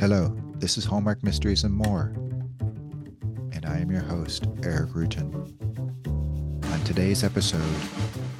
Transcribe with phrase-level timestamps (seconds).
[0.00, 2.12] Hello, this is Hallmark Mysteries and More,
[3.52, 5.32] and I am your host, Eric Rutan.
[6.72, 7.62] On today's episode,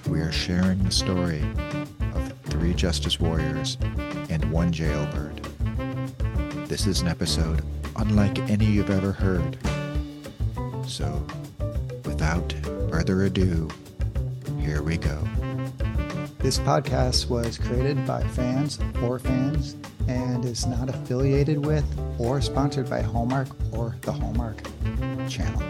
[0.09, 1.43] we are sharing the story
[2.15, 3.79] of three Justice Warriors
[4.29, 5.43] and one jailbird.
[6.69, 7.65] This is an episode
[7.97, 9.57] unlike any you've ever heard.
[10.87, 11.25] So,
[12.05, 12.53] without
[12.91, 13.71] further ado,
[14.61, 15.19] here we go.
[16.39, 19.77] This podcast was created by fans for fans
[20.09, 21.85] and is not affiliated with
[22.19, 24.63] or sponsored by Hallmark or the Hallmark
[25.29, 25.63] channel.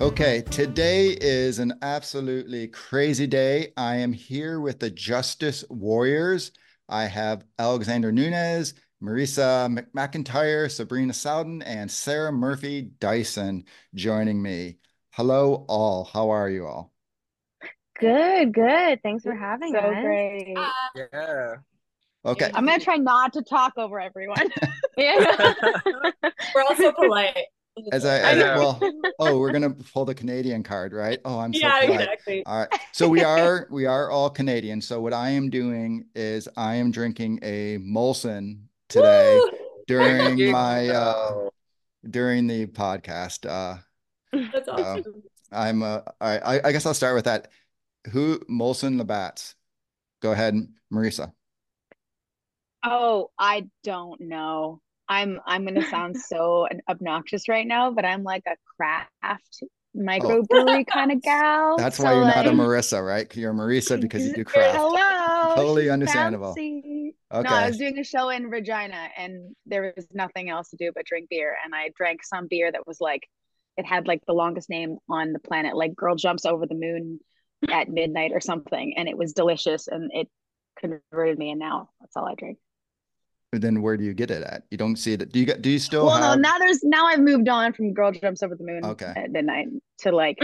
[0.00, 3.72] Okay, today is an absolutely crazy day.
[3.76, 6.52] I am here with the Justice Warriors.
[6.88, 13.64] I have Alexander Nunez, Marisa McIntyre, Sabrina Sowden, and Sarah Murphy Dyson
[13.94, 14.78] joining me.
[15.10, 16.04] Hello, all.
[16.04, 16.92] How are you all?
[17.98, 19.02] Good, good.
[19.02, 19.78] Thanks for having me.
[19.78, 20.02] so us.
[20.02, 20.56] great.
[20.94, 21.54] Yeah.
[22.24, 22.50] Okay.
[22.54, 24.50] I'm gonna try not to talk over everyone.
[24.98, 25.18] Yeah.
[26.54, 27.36] We're all so polite.
[27.92, 28.78] As I, I as, know.
[28.80, 31.20] well, oh, we're gonna pull the Canadian card, right?
[31.26, 32.00] Oh, I'm so yeah, polite.
[32.00, 32.46] exactly.
[32.46, 32.80] All right.
[32.92, 34.80] So we are we are all Canadian.
[34.80, 39.50] So what I am doing is I am drinking a Molson today Woo!
[39.86, 41.50] during my uh
[42.08, 43.44] during the podcast.
[43.46, 43.76] Uh
[44.32, 45.22] That's awesome.
[45.52, 47.48] I'm uh I I I guess I'll start with that.
[48.12, 49.54] Who Molson Labatt's?
[50.20, 50.54] Go ahead,
[50.92, 51.32] Marisa.
[52.84, 54.80] Oh, I don't know.
[55.08, 59.10] I'm I'm gonna sound so obnoxious right now, but I'm like a craft
[59.62, 59.66] oh.
[59.96, 61.76] microbrewery kind of gal.
[61.76, 63.34] That's So, why you're not a Marissa, right?
[63.36, 64.76] You're a Marisa because you do craft.
[64.76, 65.54] Hello.
[65.54, 66.54] Totally understandable.
[66.54, 67.14] fancy.
[67.32, 67.48] Okay.
[67.48, 70.92] No, I was doing a show in Regina and there was nothing else to do
[70.94, 71.56] but drink beer.
[71.64, 73.26] And I drank some beer that was like,
[73.76, 77.18] it had like the longest name on the planet, like Girl Jumps Over the Moon
[77.70, 78.94] at midnight or something.
[78.96, 80.28] And it was delicious and it
[80.78, 81.50] converted me.
[81.50, 82.58] And now that's all I drink.
[83.52, 84.64] but Then where do you get it at?
[84.70, 85.32] You don't see it.
[85.32, 87.72] Do you get do you still well, have no, now there's, now I've moved on
[87.72, 89.12] from Girl Jumps Over the Moon Okay.
[89.16, 90.38] at midnight to like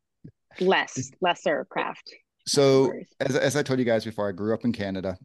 [0.60, 2.12] less, lesser craft.
[2.46, 5.18] So as as I told you guys before, I grew up in Canada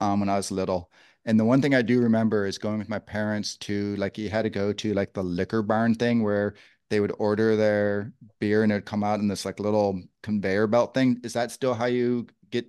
[0.00, 0.90] um when I was little.
[1.24, 4.30] And the one thing I do remember is going with my parents to like you
[4.30, 6.54] had to go to like the liquor barn thing where
[6.90, 10.66] they would order their beer and it would come out in this like little conveyor
[10.66, 11.20] belt thing.
[11.22, 12.66] Is that still how you get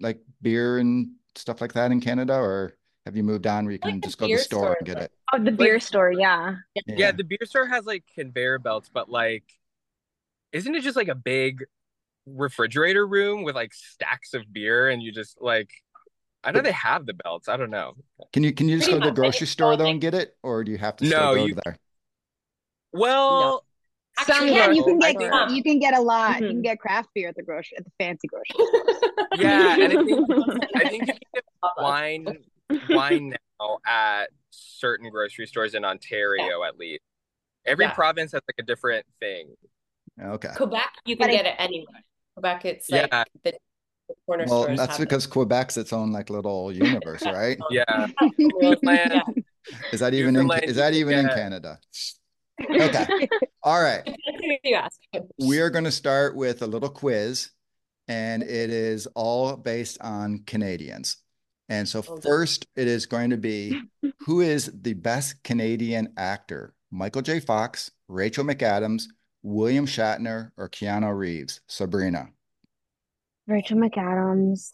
[0.00, 3.78] like beer and stuff like that in Canada, or have you moved on where you
[3.78, 5.12] can the just go to the beer store and stores, get it?
[5.32, 6.56] Oh, the beer store, yeah.
[6.86, 9.44] Yeah, the beer store has like conveyor belts, but like,
[10.52, 11.64] isn't it just like a big
[12.26, 15.70] refrigerator room with like stacks of beer and you just like,
[16.44, 17.48] I know they have the belts.
[17.48, 17.94] I don't know.
[18.32, 20.36] Can you can you just Pretty go to the grocery store though and get it,
[20.42, 21.78] or do you have to No, still go you- there?
[22.92, 23.64] Well,
[24.18, 26.40] Actually, Yeah, you can get think- um, you can get a lot.
[26.42, 26.50] You Mhm.
[26.50, 28.44] can get craft beer at the grocery at the fancy grocery.
[28.54, 29.26] store.
[29.38, 31.44] yeah, and I think I think you can get
[31.78, 32.26] wine
[32.90, 37.00] wine now at certain grocery stores in Ontario at least.
[37.64, 37.94] Every Yeah.
[37.94, 39.54] province has like a different thing.
[40.20, 40.50] Okay.
[40.56, 42.02] Quebec, you can But I- get it anywhere.
[42.34, 43.24] Quebec, it's like Yeah.
[43.44, 43.52] the,
[44.08, 45.04] the corner Well, stores that's have it.
[45.08, 47.58] because Quebec's its own like little universe, right?
[47.70, 48.08] Yeah.
[48.36, 49.42] Newfoundland, Yeah.
[49.90, 51.78] Is that even in is that you even in get- Canada?
[52.70, 53.28] Okay.
[53.62, 54.02] All right.
[54.64, 54.98] You ask.
[55.38, 57.50] We are going to start with a little quiz,
[58.08, 61.18] and it is all based on Canadians.
[61.68, 63.80] And so first, it is going to be
[64.20, 66.74] who is the best Canadian actor?
[66.90, 67.40] Michael J.
[67.40, 69.04] Fox, Rachel McAdams,
[69.42, 71.60] William Shatner, or Keanu Reeves?
[71.68, 72.28] Sabrina.
[73.46, 74.70] Rachel McAdams.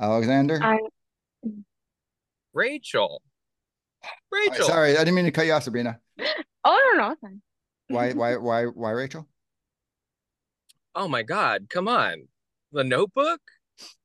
[0.00, 0.58] Alexander?
[0.62, 0.78] I
[2.54, 3.22] Rachel.
[4.30, 4.50] Rachel.
[4.50, 6.00] right, Sorry, I didn't mean to cut you off, Sabrina.
[6.64, 7.40] oh no, no, it's fine.
[7.88, 9.28] Why, why, why, why, Rachel?
[10.94, 12.28] Oh my God, come on.
[12.72, 13.40] The Notebook?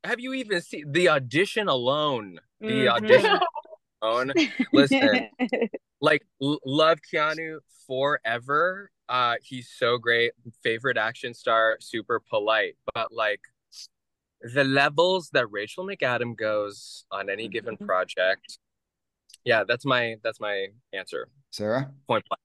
[0.04, 2.40] Have you even seen the audition alone?
[2.62, 2.90] The Mhm.
[2.90, 3.40] audition
[4.02, 4.34] alone.
[4.74, 5.30] Listen,
[6.02, 8.92] like l- love Keanu forever.
[9.10, 10.32] Uh, he's so great.
[10.64, 13.42] Favorite action star, super polite, but like
[14.42, 17.86] the levels that Rachel McAdam goes on any given Mhm.
[17.86, 18.60] project.
[19.44, 21.30] Yeah, that's my that's my answer.
[21.52, 21.92] Sarah?
[22.08, 22.42] Point blank.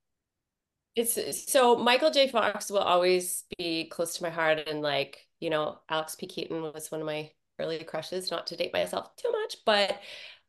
[0.95, 2.27] It's so Michael J.
[2.27, 6.27] Fox will always be close to my heart, and like you know, Alex P.
[6.27, 8.29] Keaton was one of my early crushes.
[8.29, 9.99] Not to date myself too much, but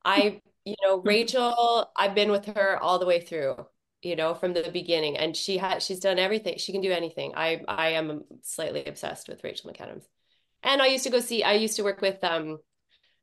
[0.05, 3.67] I, you know, Rachel, I've been with her all the way through.
[4.03, 6.59] You know, from the beginning, and she had she's done everything.
[6.59, 7.33] She can do anything.
[7.37, 10.05] I I am slightly obsessed with Rachel McAdams,
[10.63, 11.43] and I used to go see.
[11.43, 12.59] I used to work with um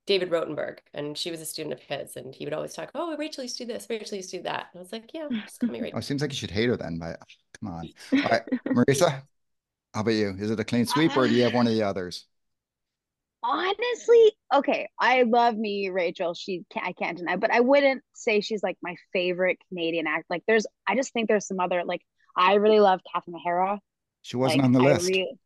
[0.08, 3.16] David Rotenberg, and she was a student of his, and he would always talk, "Oh,
[3.18, 3.88] Rachel used to do this.
[3.90, 6.04] Rachel used to do that." And I was like, "Yeah, just call me Oh, it
[6.04, 7.26] seems like you should hate her then, but ah,
[7.60, 7.90] come on.
[8.14, 9.22] All right, Marisa,
[9.94, 10.36] how about you?
[10.40, 12.26] Is it a clean sweep or do you have one of the others?
[13.44, 16.36] Honestly, okay, I love me Rachel.
[16.36, 20.26] She can't, I can't deny, but I wouldn't say she's like my favorite Canadian act.
[20.30, 22.02] Like there's, I just think there's some other like
[22.36, 23.80] I really love Catherine O'Hara.
[24.22, 25.08] She wasn't Like, on the I list.
[25.10, 25.40] really-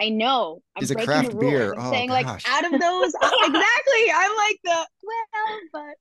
[0.00, 0.62] I know.
[0.76, 1.54] I'm She's a breaking craft the rules.
[1.54, 1.74] beer.
[1.74, 3.12] I'm Oh, saying like out of those,
[3.42, 4.10] exactly.
[4.14, 5.94] I'm like the well, but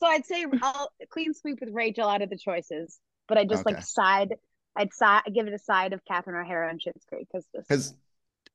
[0.00, 2.98] so I'd say I'll clean sweep with Rachel out of the choices,
[3.28, 3.66] but I just Okay.
[3.66, 4.34] like side.
[4.78, 7.94] I'd side give it a side of Catherine O'Hara and Schitt's Creek because Because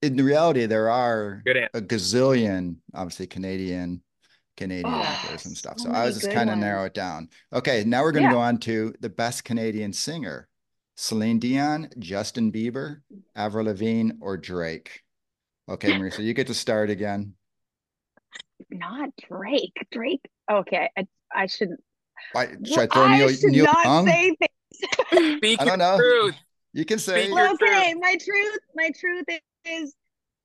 [0.02, 4.04] in reality, there are a gazillion, obviously Canadian,
[4.58, 5.80] Canadian Oh, actors and stuff.
[5.80, 7.30] so So I was just kind of narrow it down.
[7.54, 8.32] Okay, now we're going to Yeah.
[8.32, 10.50] go on to the best Canadian singer:
[11.02, 13.02] Celine Dion, Justin Bieber,
[13.36, 15.02] Avril Lavigne, or Drake.
[15.68, 17.34] Okay, Marisa, you get to start again.
[18.70, 19.74] not Drake.
[19.92, 20.22] Drake.
[20.50, 21.80] Okay, I I shouldn't.
[22.34, 24.06] Why, should Well, I throw I Neil, should Neil not Young?
[24.06, 25.38] say things.
[25.38, 25.98] Speak I don't your know.
[25.98, 26.36] truth.
[26.74, 29.26] You can say Speak your okay, my truth, my truth
[29.66, 29.96] is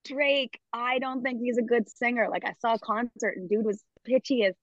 [0.06, 0.58] Drake.
[0.72, 2.28] I don't think he's a good singer.
[2.30, 4.54] Like I saw a concert and dude was pitchy as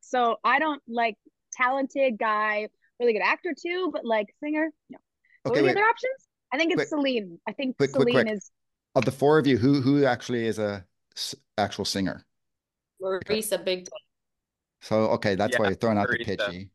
[0.00, 1.14] so I don't like
[1.52, 2.66] talented guy,
[2.98, 4.98] really good actor too, but like singer, no.
[5.46, 6.28] What Okay, were the other options?
[6.52, 6.88] I think it's Quick.
[6.88, 7.38] Celine.
[7.48, 8.28] I think Quick, quick, Celine quick.
[8.28, 8.50] is
[8.94, 10.86] of the four of you, who who actually is a
[11.16, 12.26] s- actual singer?
[13.00, 13.88] Marisa Big
[14.80, 16.16] So okay, that's Yeah, why you're throwing out the Marisa.
[16.16, 16.70] pitchy.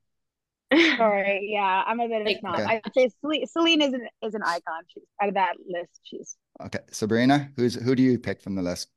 [0.98, 1.48] sorry.
[1.52, 2.62] Yeah, I'm a bit of a snob.
[2.62, 2.68] Okay.
[2.68, 4.84] I'd say Celine, Celine is an is an icon.
[4.94, 6.00] She's out of that list.
[6.04, 8.90] She's Okay, Sabrina, who's who do you pick from the list,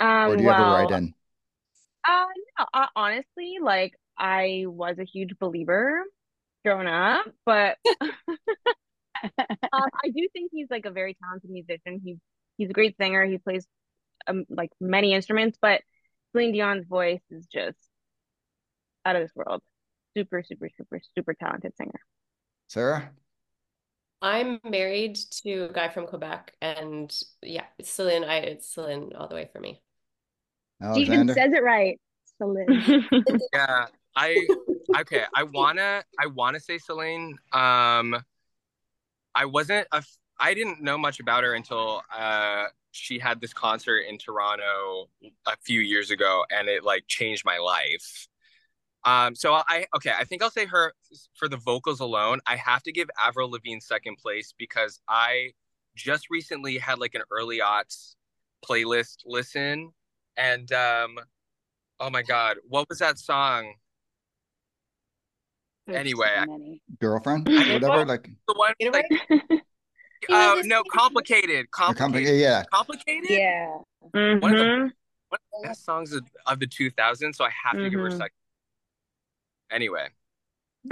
[0.00, 1.14] Um, or do you have a well, write in?
[2.08, 2.26] uh,
[2.58, 6.00] no, uh, honestly, like I was a huge Belieber
[6.64, 7.78] growing up, but
[9.38, 12.00] um, I do think he's like a very talented musician.
[12.04, 12.18] He's
[12.58, 13.24] he's a great singer.
[13.24, 13.66] He plays
[14.26, 15.82] um, like many instruments, but
[16.32, 17.78] Celine Dion's voice is just
[19.04, 19.62] out of this world.
[20.16, 22.00] Super, super, super, super talented singer.
[22.68, 23.10] Sarah?
[24.22, 28.24] I'm married to a guy from Quebec, and yeah, it's Celine.
[28.24, 29.82] I it's Celine all the way for me.
[30.94, 31.34] she even Alexander?
[31.34, 32.00] says it right.
[32.38, 32.82] Celine.
[33.52, 33.86] Yeah,
[34.16, 34.48] I
[35.00, 35.24] okay.
[35.34, 37.38] I wanna I wanna say Celine.
[37.52, 38.16] Um,
[39.34, 40.02] I wasn't a
[40.38, 45.08] I didn't know much about her until uh she had this concert in Toronto
[45.46, 48.28] a few years ago, and it like changed my life.
[49.04, 50.12] Um, so I okay.
[50.16, 50.94] I think I'll say her
[51.34, 52.40] for the vocals alone.
[52.46, 55.50] I have to give Avril Lavigne second place because I
[55.96, 58.14] just recently had like an early aughts
[58.64, 59.90] playlist listen,
[60.36, 61.18] and um,
[62.00, 63.74] oh my god, what was that song?
[65.86, 66.80] There's Anyway, so I- many.
[66.98, 67.88] girlfagirlfriend, whatever.
[67.88, 69.60] well, like The one You know like what?
[70.30, 72.40] Uh, no complicated, complicated, complicated.
[72.40, 73.28] Yeah, complicated.
[73.28, 73.66] Yeah.
[74.00, 74.90] One of the Mhm.
[75.28, 77.36] one of the best songs of, of the 2000s.
[77.36, 78.12] So I have to give her a Mhm.
[78.16, 78.30] second.
[79.70, 80.08] Anyway,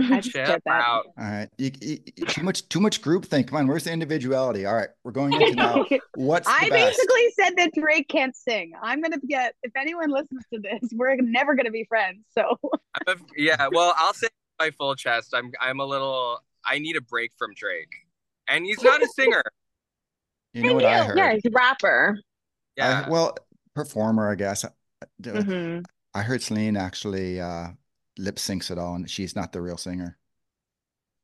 [0.01, 0.83] I just chill get that.
[0.85, 1.05] out.
[1.17, 1.49] all right.
[1.57, 3.49] You, you, you- too much, too much group think.
[3.49, 4.67] Come on, where's the individuality?
[4.67, 5.87] All right, we're going into now.
[6.17, 6.99] What's the I best?
[6.99, 8.73] basically said that Drake can't sing.
[8.83, 12.25] I'm gonna get if anyone listens to this, we're never gonna be friends.
[12.37, 12.59] So
[13.07, 14.29] I'm a, yeah, well, I'll say
[14.63, 15.35] my full chest.
[15.35, 16.39] I'm I'm a little.
[16.65, 17.93] I need a break from Drake,
[18.49, 19.43] and he's not a singer.
[20.53, 21.19] You know what I heard?
[21.19, 22.19] Yeah, he's a rapper.
[22.77, 23.35] Yeah, I, well,
[23.75, 24.65] performer, I guess.
[25.21, 25.85] Mhm.
[26.15, 27.69] I heard Celine actually uh,
[28.19, 30.19] lip syncs it all, and she's not the real singer.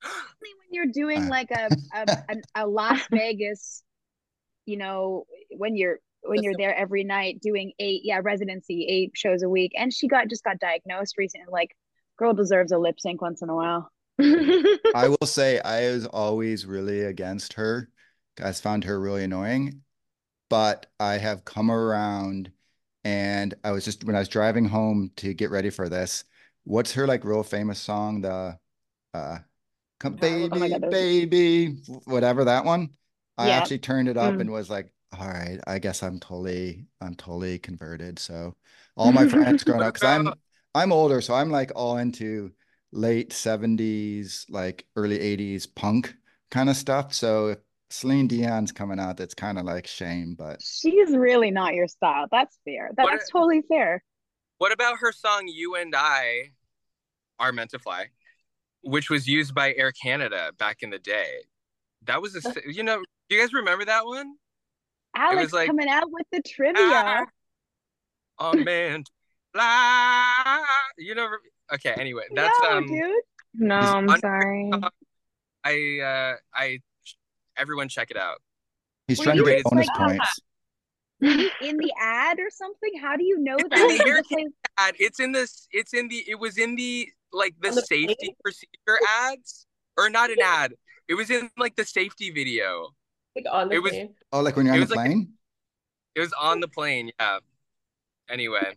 [0.05, 1.29] only when you're doing Uh.
[1.29, 3.83] like a a, a a Las Vegas,
[4.67, 5.25] you know,
[5.57, 9.73] when you're when you're there every night doing eight yeah residency eight shows a week,
[9.77, 11.47] and she got just got diagnosed recently.
[11.53, 11.77] Like,
[12.19, 13.91] girl deserves a lip sync once in a while.
[14.95, 17.89] I will say I was always really against her.
[18.37, 19.83] Guys found her really annoying,
[20.51, 22.51] but I have come around
[23.05, 26.25] and I was just when I was driving home to get ready for this,
[26.65, 28.21] what's her like real famous song?
[28.21, 28.59] The
[29.15, 29.39] uh
[30.01, 32.91] come Oh, oh baby, God, those- baby, whatever that one.
[33.37, 33.59] I Yeah.
[33.59, 34.41] actually turned it up Mm.
[34.43, 38.19] and was like, all right, I guess I'm totally I'm totally converted.
[38.19, 38.55] So
[38.97, 40.33] all my friends growing up, because I'm
[40.79, 42.53] I'm older, so I'm like all into
[42.93, 46.15] late 70s, like early 80s punk
[46.51, 47.13] kind of stuff.
[47.13, 47.59] So if
[47.91, 52.27] Celine Dion's coming out, that's kind of like shame, but She's really not your style.
[52.31, 52.91] That's fair.
[52.95, 54.03] What That's a- totally fair.
[54.59, 56.53] What about her song "You and I
[57.39, 58.07] Are Meant to Fly,"
[58.83, 61.43] which was used by Air Canada back in the day?
[62.03, 63.03] That was a s- you know.
[63.29, 64.35] Do you guys remember that one?
[65.15, 66.81] Alex like- coming out with the trivia.
[66.83, 67.27] Ah,
[68.41, 69.11] a man to
[69.59, 70.67] fly.
[70.99, 71.29] You know.
[71.75, 71.95] Okay.
[71.99, 72.87] Anyway, that's no, um.
[72.87, 73.13] dude.
[73.55, 74.71] No, I'm un- sorry.
[75.65, 76.79] I uh I
[77.57, 78.41] everyone check it out.
[79.09, 80.41] he's Were trying to get bonus like- points.
[81.21, 82.93] In the ad or something?
[83.01, 83.73] How do you know that?
[83.79, 84.47] in the You're Air just like-
[84.79, 88.15] Ad, it's in this it's in the it was in the like the the safety
[88.21, 88.35] plane?
[88.43, 90.75] procedure ads or not an ad.
[91.09, 92.91] It was in like the safety video.
[93.35, 94.15] Like on the It was- plane.
[94.33, 95.33] Oh, like when you're on was the like- plane?
[96.15, 97.39] It was on the plane, yeah.
[98.29, 98.75] Anyway,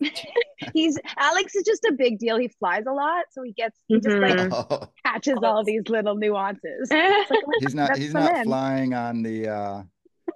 [0.74, 2.38] He's Alex is just a big deal.
[2.38, 4.48] He flies a lot, so he gets he just like Mhm.
[4.52, 6.90] Oh, catches all these little nuances.
[6.90, 8.44] Like, oh, he's not he's not men.
[8.44, 9.82] flying on the uh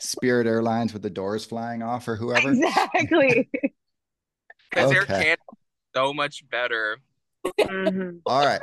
[0.01, 2.51] Spirit Airlines with the doors flying off or whoever.
[2.51, 3.49] Exactly.
[4.71, 5.13] Because Air Okay.
[5.15, 5.59] Canada is
[5.95, 6.99] so much better.
[7.59, 8.21] Mhm.
[8.27, 8.61] All right.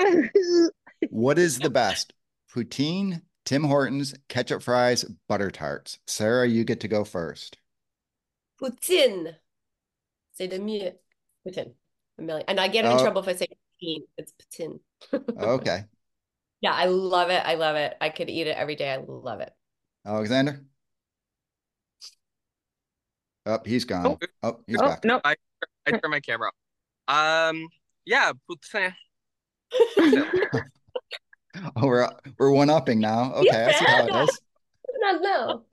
[1.09, 2.13] What is the best?
[2.53, 5.97] Poutine, Tim Hortons, ketchup fries, butter tarts.
[6.05, 7.57] Sarah, you get to go first.
[8.61, 9.35] Poutine.
[10.35, 10.93] C'est le mieux.
[11.43, 11.73] Poutine.
[12.17, 12.45] A million.
[12.47, 13.01] And I get in Oh.
[13.01, 13.47] trouble if I say
[13.81, 14.03] poutine.
[14.17, 14.79] It's poutine.
[15.41, 15.85] Okay.
[16.61, 17.41] Yeah, I love it.
[17.45, 17.95] I love it.
[17.99, 18.91] I could eat it every day.
[18.91, 19.53] I love it.
[20.05, 20.63] Alexander?
[23.45, 24.17] Oh, he's gone.
[24.41, 25.05] Oh, he's Oh, back.
[25.05, 25.21] nope.
[25.23, 25.35] I
[25.91, 26.49] turn my camera
[27.07, 27.49] off.
[27.53, 27.67] Um,
[28.05, 28.93] yeah, poutine.
[31.77, 33.33] Oh, we're we're one upping now.
[33.35, 34.41] Okay, I see how it is.
[34.99, 35.65] No, no.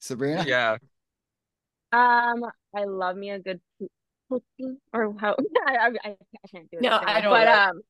[0.00, 0.44] Sabrina?
[0.46, 0.78] Yeah.
[1.92, 3.90] Um, I love me a good pu-
[4.30, 6.82] poutine or how I, I I I can't do it.
[6.84, 7.60] No, right I don't But know.
[7.70, 7.82] um,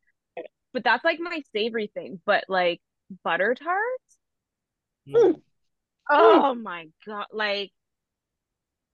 [0.72, 2.20] but that's like my savory thing.
[2.26, 2.80] But like
[3.24, 4.18] butter tarts,
[5.06, 5.42] Mm.
[6.10, 7.26] oh my God!
[7.32, 7.72] Like,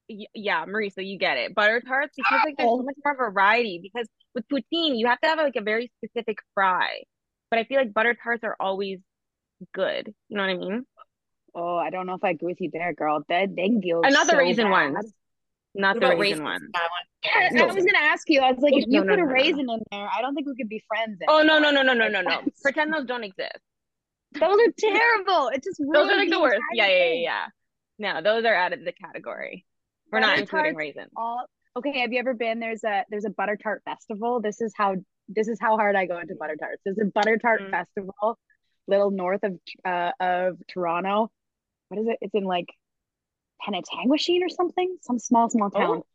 [0.09, 1.55] y- yeah, Marisa, you get it.
[1.55, 3.81] Butter tarts because like there's so much more variety.
[3.83, 7.03] Because with poutine, you have to have like a very specific fry.
[7.51, 9.01] But I feel like butter tarts are always
[9.75, 10.15] good.
[10.29, 10.87] You know what I mean?
[11.55, 13.25] Oh, I don't know if I agree with you there, girl.
[13.29, 14.71] They they go And not the so raisin bad.
[14.71, 15.13] ones,
[15.75, 16.71] not What the raisin raisins?
[16.73, 17.53] That one.
[17.55, 18.41] Yeah, I was gonna ask you.
[18.41, 19.33] I was like, if you no, put a no, no, no.
[19.35, 21.19] raisin in there, I don't think we could be friends.
[21.29, 22.29] Oh no no no no no no no!
[22.31, 23.59] Like, Pretend those don't exist.
[24.33, 25.49] Those are terrible.
[25.49, 26.61] It just Those are like the the worst.
[26.73, 27.23] Yeah, yeah, yeah, thing.
[27.23, 27.47] yeah.
[27.99, 29.67] No, those are out of the category.
[30.11, 31.11] We're not including raisins.
[31.17, 31.47] all
[31.77, 34.97] okay have you ever been there's a there's a butter tart festival this is how
[35.29, 37.71] this is how hard i go into butter tarts there's a butter tart Mm.
[37.71, 38.37] festival
[38.89, 41.31] little north of uh of toronto
[41.89, 42.67] what is it it's in like
[43.67, 46.07] Penetanguishene or something some small small town Oh.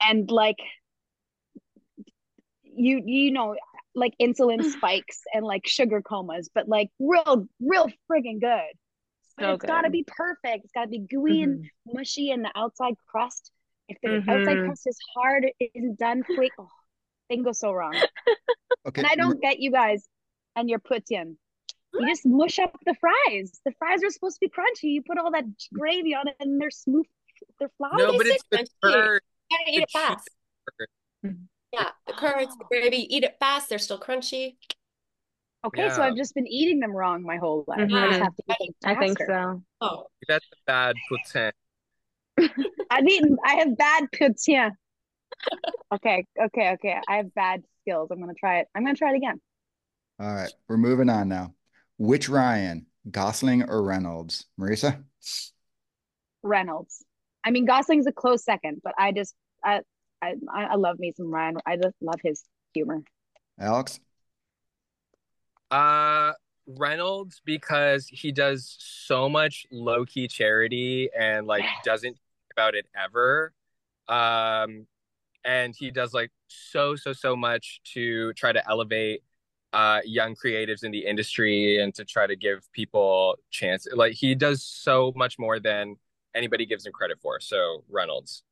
[0.00, 0.58] and like
[2.62, 3.56] you you know
[3.94, 8.72] like insulin spikes and like sugar comas but like real real friggin good
[9.36, 11.70] but So it's got to be perfect it's got to be gooey and Mhm.
[11.86, 13.50] mushy and the outside crust.
[13.88, 14.64] If the outside Mhm.
[14.66, 16.52] crust is hard, it isn't done quick.
[16.58, 16.68] Oh,
[17.28, 17.94] they can go so wrong.
[18.86, 19.02] Okay.
[19.02, 20.06] And I don't get you guys
[20.56, 21.36] and your poutine.
[21.92, 23.60] You just mush up the fries.
[23.64, 24.92] The fries are supposed to be crunchy.
[24.92, 25.44] You put all that
[25.74, 27.06] gravy on it, and they're smooth.
[27.58, 27.96] They're flour.
[27.96, 28.68] No, but it's the crunchy.
[28.82, 29.22] curd.
[29.50, 30.30] You gotta eat it fast.
[31.72, 33.68] Yeah, the curds, the gravy, eat it fast.
[33.68, 34.56] They're still crunchy.
[35.64, 37.80] Okay, so I've just been eating them wrong my whole life.
[37.80, 38.10] I mm-hmm.
[38.10, 39.62] just have to eat them I think so.
[39.82, 41.52] Oh, That's a bad poutine.
[42.90, 43.36] I've eaten.
[43.44, 44.72] I have bad poutine.
[45.92, 46.98] Okay, okay, okay.
[47.06, 48.08] I have bad skills.
[48.10, 48.68] I'm gonna try it.
[48.74, 49.40] I'm gonna try it again.
[50.18, 51.54] All right, we're moving on now.
[52.00, 54.46] Which Ryan, Gosling or Reynolds?
[54.58, 55.04] Marisa?
[56.42, 57.04] Reynolds.
[57.44, 59.80] I mean, Gosling's a close second, but I just I
[60.22, 61.58] I I love me some Ryan.
[61.66, 62.42] I just love his
[62.72, 63.02] humor.
[63.58, 64.00] Alex?
[65.70, 66.32] Uh,
[66.66, 71.84] Reynolds because he does so much low key charity and like Yes.
[71.84, 73.52] doesn't think about it ever.
[74.08, 74.86] Um,
[75.44, 79.22] and he does like so so so much to try to elevate
[79.72, 83.86] uh young creatives in the industry and to try to give people chance.
[83.92, 85.96] Like he does so much more than
[86.34, 87.40] anybody gives him credit for.
[87.40, 88.42] So Reynolds.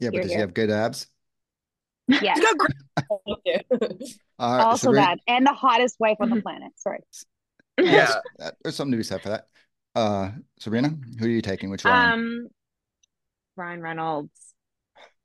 [0.00, 0.46] Yeah, but Here, does he here.
[0.46, 1.06] have good abs?
[2.06, 2.38] Yes,
[3.10, 3.64] okay.
[4.38, 6.72] All right, also Sabrina- that, and the hottest wife on the planet.
[6.76, 7.00] Sorry.
[7.80, 8.14] Yeah.
[8.62, 9.46] there's something to be said for that.
[9.94, 11.70] Uh, Sabrina, who are you taking?
[11.70, 12.12] Which Ryan?
[12.12, 12.48] Um,
[13.56, 14.30] Ryan Reynolds.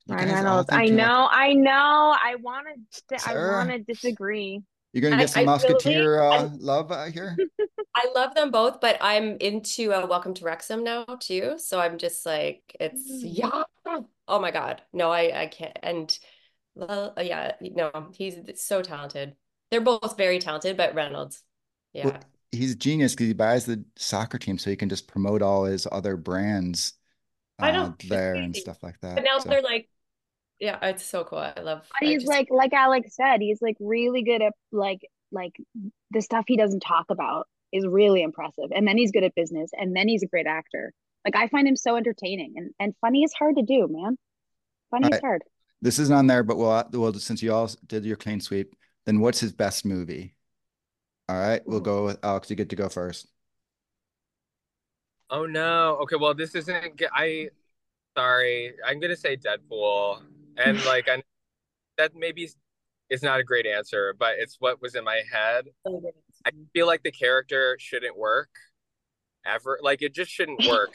[0.06, 0.68] You Ryan Reynolds.
[0.70, 1.04] I too much.
[1.06, 2.16] know, I know.
[2.22, 2.80] I wanted.
[3.08, 3.28] to.
[3.28, 4.60] I want to disagree.
[4.94, 7.36] You're gonna I- get some I Musketeer really- uh, love uh, here?
[7.96, 11.54] I love them both, but I'm into uh, Welcome to Wrexham now too.
[11.58, 13.20] So I'm just like, it's Mm.
[13.24, 14.02] yeah.
[14.26, 14.82] Oh my God.
[14.92, 15.76] No, I I can't.
[15.82, 16.18] And
[16.76, 19.34] well, yeah, no, he's so talented.
[19.70, 21.42] They're both very talented, but Reynolds,
[21.92, 22.06] yeah.
[22.06, 22.20] Well,
[22.52, 25.86] he's genius because he buys the soccer team so he can just promote all his
[25.90, 26.94] other brands
[27.58, 29.16] I know, uh, there and stuff like that.
[29.16, 29.88] But now So- they're like,
[30.60, 31.38] yeah, it's so cool.
[31.38, 31.86] I love.
[32.00, 35.00] But I he's just- like, like Alex said, he's like really good at like
[35.32, 35.52] like
[36.10, 38.70] the stuff he doesn't talk about is really impressive.
[38.74, 40.92] And then he's good at business, and then he's a great actor.
[41.24, 44.16] Like I find him so entertaining and and funny is hard to do, man.
[44.90, 45.42] Funny is hard.
[45.80, 48.74] This isn't on there, but well, well, since you all did your clean sweep,
[49.06, 50.36] then what's his best movie?
[51.28, 52.50] All right, we'll go with Alex.
[52.50, 53.26] You get to go first.
[55.30, 55.98] Oh no.
[56.02, 57.48] Okay, well this isn't i
[58.16, 58.74] sorry.
[58.86, 60.22] I'm gonna say Deadpool.
[60.56, 61.22] And like I
[61.98, 62.48] that maybe
[63.10, 65.66] is not a great answer, but it's what was in my head.
[66.46, 68.50] I feel like the character shouldn't work
[69.46, 69.78] ever.
[69.82, 70.90] Like it just shouldn't work.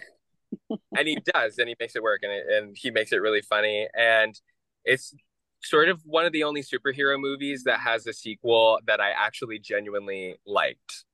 [0.98, 3.42] and he does, and he makes it work, and it, and he makes it really
[3.42, 4.40] funny, and
[4.84, 5.14] it's
[5.62, 9.60] sort of one of the only superhero movies that has a sequel that I actually
[9.60, 11.06] genuinely liked.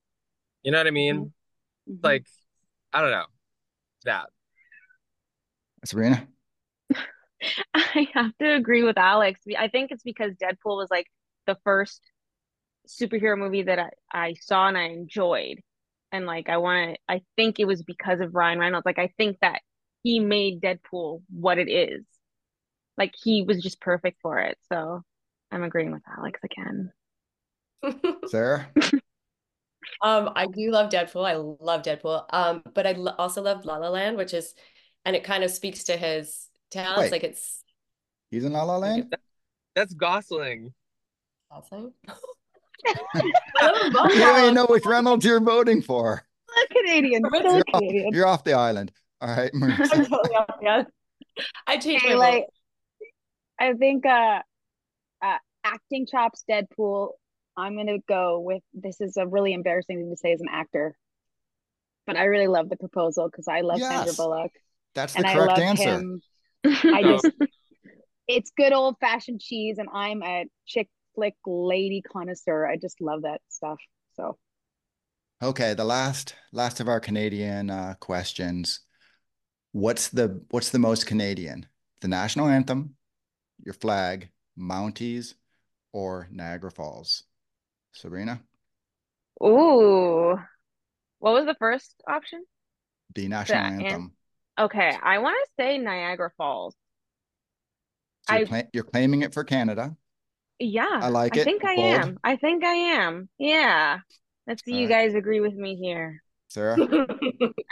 [0.63, 1.33] You know what I mean?
[1.89, 2.03] Mhm.
[2.03, 2.27] Like,
[2.93, 3.25] I don't know
[4.05, 4.29] that.
[5.83, 6.27] Sabrina?
[7.73, 9.41] I have to agree with Alex.
[9.57, 11.07] I think it's because Deadpool was like
[11.45, 12.01] the first
[12.87, 15.59] superhero movie that I, I saw and I enjoyed.
[16.11, 18.85] And like I want to I think it was because of Ryan Reynolds.
[18.85, 19.61] Like I think that
[20.03, 22.05] he made Deadpool what it is.
[22.97, 24.57] Like he was just perfect for it.
[24.71, 25.01] So
[25.51, 26.91] I'm agreeing with Alex again.
[28.27, 28.67] Sarah?
[30.01, 31.25] Um, I do love Deadpool.
[31.25, 32.25] I love Deadpool.
[32.31, 34.53] Um, but I lo also love La La Land, which is,
[35.03, 37.01] and it kind of speaks to his talents.
[37.01, 37.11] Wait.
[37.11, 37.63] Like it's
[38.31, 39.15] He's in La La Land?
[39.75, 40.73] That's Gosling.
[41.51, 41.93] awesome.
[42.85, 43.21] I
[43.61, 44.13] love them both.
[44.13, 46.23] You don't even know which Reynolds you're voting for.
[46.71, 47.23] Canadian.
[47.31, 48.13] You're Still You're off, Canadian.
[48.13, 48.91] you're off the island.
[49.21, 50.83] All right, I'm totally off, yeah.
[51.67, 52.45] I changed Okay, my like.
[53.59, 54.41] I think uh
[55.21, 57.11] uh acting chops Deadpool.
[57.57, 60.95] I'm gonna go with this is a really embarrassing thing to say as an actor.
[62.05, 64.51] But I really love the proposal because I love Sandra Bullock
[64.93, 65.83] That's the correct answer.
[65.99, 66.21] him.
[66.65, 67.29] I just
[68.27, 72.65] it's good old fashioned cheese and I'm a chick flick lady connoisseur.
[72.67, 73.79] I just love that stuff.
[74.15, 74.37] So
[75.43, 78.79] Okay, the last last of our Canadian uh, questions.
[79.73, 81.65] What's the what's the most Canadian?
[82.01, 82.95] The national anthem,
[83.63, 85.33] your flag, Mounties,
[85.91, 87.23] or Niagara Falls?
[87.91, 88.41] Sabrina,
[89.43, 90.37] Ooh.
[91.19, 92.43] What was the first option?
[93.13, 94.13] the national an- anthem.
[94.57, 96.75] Okay, I want to say Niagara Falls.
[98.23, 99.95] So you're, I- cla- you're claiming it for Canada.
[100.59, 101.41] Yeah, I like it.
[101.41, 101.43] I it.
[101.43, 101.93] think I Bold.
[102.03, 102.19] am.
[102.23, 103.29] I think I am.
[103.37, 103.99] Yeah.
[104.47, 104.89] Let's see you Alright.
[104.89, 106.21] guys agree with me here.
[106.47, 106.77] Sarah,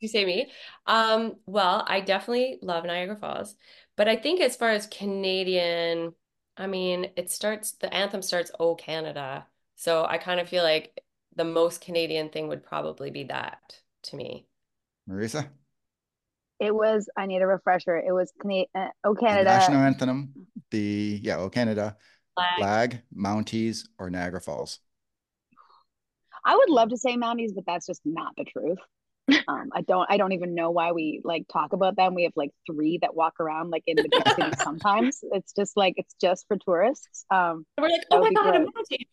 [0.00, 0.50] You say me?
[0.86, 3.54] Um, well, I definitely love Niagara Falls,
[3.96, 6.14] but I think as far as Canadian,
[6.56, 9.46] I mean, it starts, the anthem starts Oh Canada.
[9.76, 11.02] So I kind of feel like
[11.36, 13.60] the most Canadian thing would probably be that
[14.04, 14.46] to me.
[15.08, 15.50] Marisa,
[16.60, 17.96] it was I need a refresher.
[17.96, 19.44] It was Canada uh, Oh the Canada.
[19.44, 20.32] national anthem,
[20.70, 21.96] the yeah, oh Canada,
[22.34, 22.58] Flag.
[22.58, 24.78] flag, Mounties, or Niagara Falls.
[26.44, 28.78] I would love to say Mounties, but that's just not the truth.
[29.48, 32.14] Um, I don't I don't even know why we like talk about them.
[32.14, 35.20] We have like three that walk around like in the big cities sometimes.
[35.32, 37.24] It's just like it's just for tourists.
[37.30, 39.06] Um, We're like, oh my God, a mountain.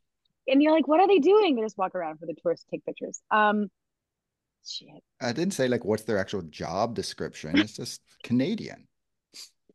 [0.47, 1.55] and you're like, what are they doing?
[1.55, 3.21] They just walk around for the tourists to take pictures.
[3.31, 3.69] Um,
[4.65, 5.03] shit.
[5.21, 7.57] I didn't say like what's their actual job description.
[7.57, 8.87] It's just Canadian.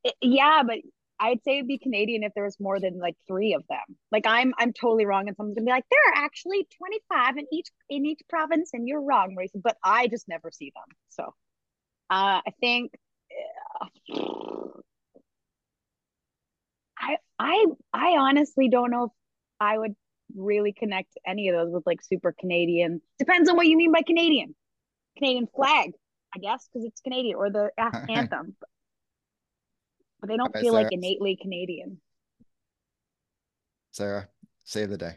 [0.03, 0.79] It- yeah, but
[1.21, 3.97] I'd say it'd be Canadian if there was more than like three of them.
[4.13, 7.47] Like I'm I'm totally wrong, and someone's gonna be like, there are actually 25 in
[7.53, 9.63] each in each province, and you're wrong, Marisa.
[9.63, 10.97] But I just never see them.
[11.11, 11.35] So
[12.11, 12.93] uh I think
[13.81, 13.87] uh,
[16.99, 19.11] I I I honestly don't know if
[19.61, 19.95] I would
[20.37, 23.01] really connect any of those with like super Canadian.
[23.19, 24.55] Depends on what you mean by Canadian.
[25.17, 25.93] Canadian flag,
[26.35, 27.71] I guess, because it's Canadian or the
[28.11, 28.57] anthem.
[30.21, 32.01] But they don't Alright, feel like innately Canadian.
[33.93, 34.29] Sarah,
[34.65, 35.17] save the day.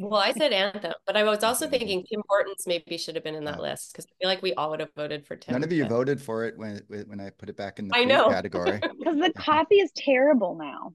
[0.00, 3.34] Well, I said anthem, but I was also thinking Tim Hortons maybe should have been
[3.34, 3.62] in that Oh.
[3.62, 5.52] list because I feel like we all would have voted for Tim.
[5.52, 7.96] None of you but- voted for it when when I put it back in the
[7.96, 8.28] I know.
[8.30, 8.80] category.
[8.98, 10.94] Because the coffee is terrible now.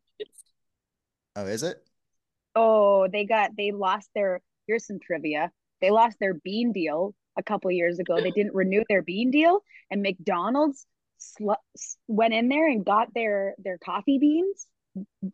[1.36, 1.78] Oh, is it?
[2.56, 5.52] Oh, they got they lost their here's some trivia.
[5.82, 8.20] They lost their bean deal a couple years ago.
[8.22, 10.86] They didn't renew their bean deal, and McDonald's
[11.18, 11.52] sl-
[12.08, 14.68] went in there and got their their coffee beans,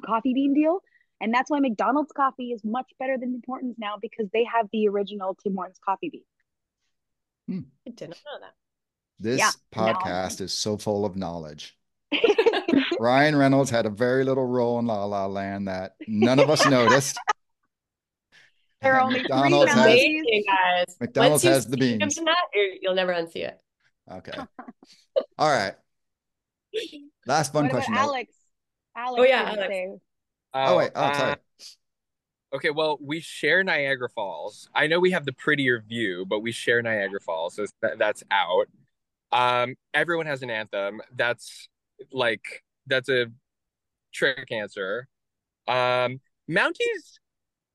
[0.06, 0.82] coffee bean deal,
[1.22, 4.68] and that's why McDonald's coffee is much better than Tim Hortons now because they have
[4.74, 6.24] the original Tim Hortons coffee bean.
[7.48, 7.66] Hmm.
[7.88, 8.54] I didn't know that.
[9.20, 9.94] This Yeah, no.
[9.94, 11.78] podcast is so full of knowledge.
[13.00, 16.66] Ryan Reynolds had a very little role in La La Land that none of us
[16.68, 17.18] noticed.
[18.84, 20.98] There are And only three McDonald's has Amazing, guys.
[21.00, 22.18] McDonald's has the see beans.
[22.18, 23.60] in that, you're- you'll never unsee it.
[24.12, 24.32] Okay.
[25.38, 25.74] All right.
[27.26, 27.94] Last fun what question.
[27.94, 28.00] though.
[28.02, 28.34] Alex?
[28.96, 29.68] Alex, Oh, yeah, Alex.
[29.70, 29.98] say-
[30.56, 30.92] Oh wait.
[30.96, 31.36] Oh, uh, sorry.
[32.54, 34.70] Okay, well, we share Niagara Falls.
[34.76, 38.22] I know we have the prettier view, but we share Niagara Falls, so that, that's
[38.30, 38.68] out.
[39.32, 41.02] Um, everyone has an anthem.
[41.16, 41.68] That's
[42.12, 43.28] like that's a
[44.14, 45.08] trick answer.
[45.68, 47.18] Um, Mounties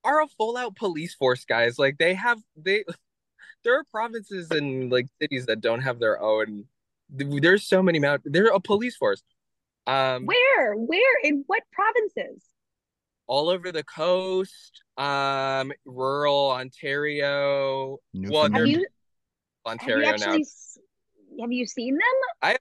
[0.04, 1.78] are a full-out police force, guys.
[1.78, 2.84] Like they have they
[3.64, 6.64] there are provinces and like cities that don't have their own.
[7.11, 8.22] There's so many mount.
[8.24, 9.22] They're a police force.
[9.87, 10.74] Um, Where?
[10.74, 11.18] Where?
[11.24, 12.42] In what provinces?
[13.28, 17.98] all over the coast, um, rural Ontario.
[18.14, 18.87] Well, Have you have you
[19.66, 20.12] Ontario now.
[20.12, 20.44] actually
[21.40, 22.00] have you seen them?
[22.42, 22.56] I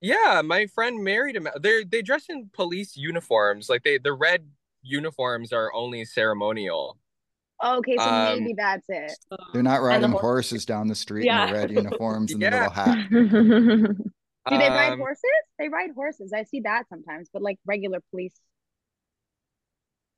[0.00, 1.48] yeah, my friend married him.
[1.60, 3.68] They they dress in police uniforms.
[3.68, 4.48] Like they the red
[4.82, 6.98] uniforms are only ceremonial.
[7.64, 9.12] Okay, so Um, maybe that's it.
[9.52, 11.46] They're not And the riding horse- horses down the street in Yeah.
[11.46, 12.68] their red uniforms and the Yeah.
[12.68, 13.08] little hat.
[14.50, 15.22] Do they ride Um, horses?
[15.58, 16.32] They ride horses.
[16.32, 18.34] I see that sometimes, but like regular police.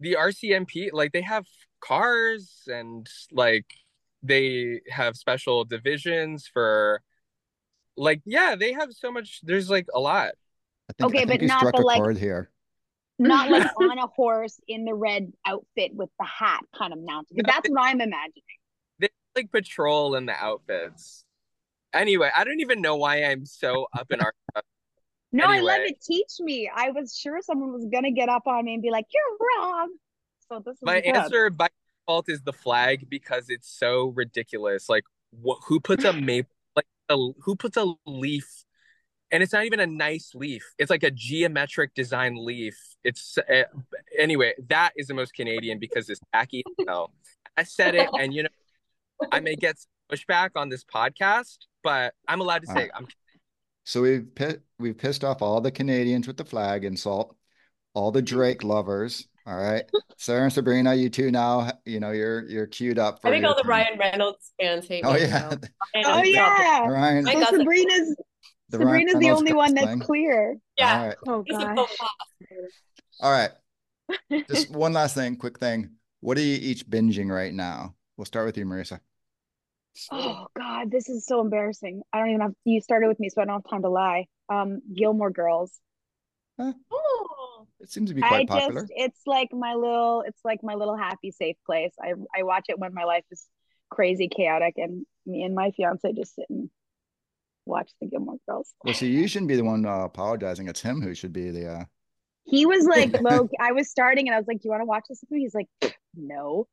[0.00, 1.46] the RCMP, like they have
[1.81, 3.66] cars and like
[4.22, 7.00] they have special divisions for
[7.96, 10.33] like yeah, they have so much there's like a lot.
[10.90, 12.50] I think, Okay, I think but not struck the, a like- chord here.
[13.18, 17.40] Not like on a horse in the red outfit with the hat kind of mounted.
[17.44, 18.42] That's what I'm imagining.
[18.98, 21.24] They like patrol in the outfits.
[21.92, 24.33] Anyway, I don't even know why I'm so up in our
[25.33, 26.00] No, I love it.
[26.00, 26.70] Teach me.
[26.72, 29.90] I was sure someone was gonna get up on me and be like, "You're wrong."
[30.48, 31.16] So this is My good.
[31.16, 31.68] answer by
[32.07, 34.88] default is the flag because it's so ridiculous.
[34.88, 35.03] Like,
[35.44, 36.55] wh- who puts a maple?
[36.77, 38.64] Like, a, who puts a leaf?
[39.35, 40.64] And it's not even a nice leaf.
[40.79, 42.77] It's like a geometric design leaf.
[43.03, 43.64] It's uh,
[44.16, 44.53] anyway.
[44.68, 46.62] That is the most Canadian because it's tacky.
[46.79, 47.09] No,
[47.57, 48.49] I said it, and you know,
[49.33, 53.09] I may get some pushback on this podcast, but I'm allowed to say I'm.
[53.83, 57.35] So we've pi- we've pissed off all the Canadians with the flag insult,
[57.92, 59.27] all the Drake lovers.
[59.49, 59.83] All right,
[60.16, 63.44] Sarah and Sabrina, you two now, you know you're you're queued up for I think
[63.44, 63.68] all the turn.
[63.70, 65.23] Ryan Reynolds fans hate Oh me.
[65.23, 65.59] yeah, so-
[66.05, 66.87] Oh yeah.
[66.87, 67.66] Ryan, My So God,
[68.70, 70.00] the- Sabrina's the Ryan Sabrina's the only one that's thing.
[70.00, 70.57] clear.
[70.77, 71.00] Yeah.
[71.00, 71.96] All right, Oh gosh.
[73.20, 73.50] all right.
[74.48, 75.90] Just one last thing, quick thing.
[76.20, 77.94] What are you each binging right now?
[78.16, 79.00] We'll start with you, Marisa.
[80.11, 82.03] Oh God, this is so embarrassing.
[82.12, 84.27] I don't even have you started with me, so I don't have time to lie.
[84.48, 85.72] Um, Gilmore Girls.
[86.59, 86.74] Oh.
[87.81, 88.87] It seems to be I quite just popular.
[88.90, 91.92] it's like my little it's like my little happy safe place.
[92.00, 93.46] I I watch it when my life is
[93.90, 96.70] crazy chaotic and me and my fiance just sit and
[97.66, 98.72] watch the Gilmore Girls.
[98.85, 100.68] Well, see, you shouldn't be the one uh, apologizing.
[100.68, 101.72] It's him who should be the.
[101.72, 101.85] Uh...
[102.44, 103.48] He was like, low.
[103.61, 105.40] I was starting and I was like, Do you want to watch this with me?
[105.40, 105.68] He's like,
[106.14, 106.66] No.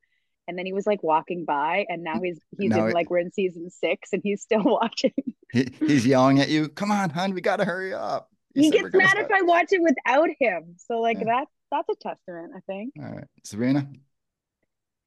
[0.48, 3.10] And then he was like walking by and now he's he's Now in it- like
[3.10, 5.14] we're in season six and he's still watching.
[5.52, 6.68] He, he's yelling at you.
[6.70, 8.28] Come on, hon, we gotta hurry up.
[8.54, 9.32] You He gets gonna mad if.
[9.32, 10.76] I watch it without him.
[10.78, 11.26] So like Yeah.
[11.26, 12.94] that that's a testament, I think.
[13.02, 13.88] All right, Sabrina.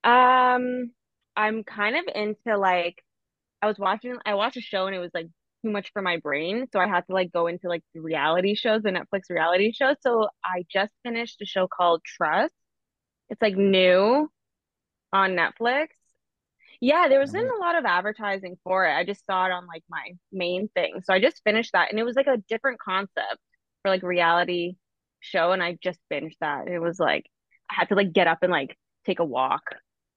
[0.02, 0.92] Um,
[1.36, 3.02] I'm kind of into like
[3.60, 5.28] I was watching I watched a show and it was like
[5.64, 8.54] too much for my brain, so I had to like go into like the reality
[8.54, 9.96] shows, the Netflix reality shows.
[10.00, 12.52] So I just finished a show called Trust.
[13.30, 14.30] It's like new
[15.12, 15.88] on Netflix.
[16.80, 17.62] Yeah, there wasn't mm-hmm.
[17.62, 18.92] a lot of advertising for it.
[18.92, 21.00] I just saw it on like my main thing.
[21.04, 23.38] So I just finished that and it was like a different concept
[23.82, 24.74] for like reality
[25.20, 26.68] show and I just binged that.
[26.68, 27.24] It was like
[27.70, 29.62] I had to like get up and like take a walk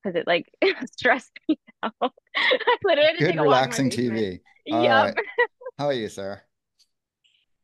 [0.03, 0.45] because it like
[0.91, 1.93] stressed me out.
[2.35, 3.89] I literally Good, take a walk in relaxing.
[3.89, 4.39] TV.
[4.69, 4.95] All Yep.
[4.95, 5.17] right.
[5.79, 6.43] How are you, Sarah?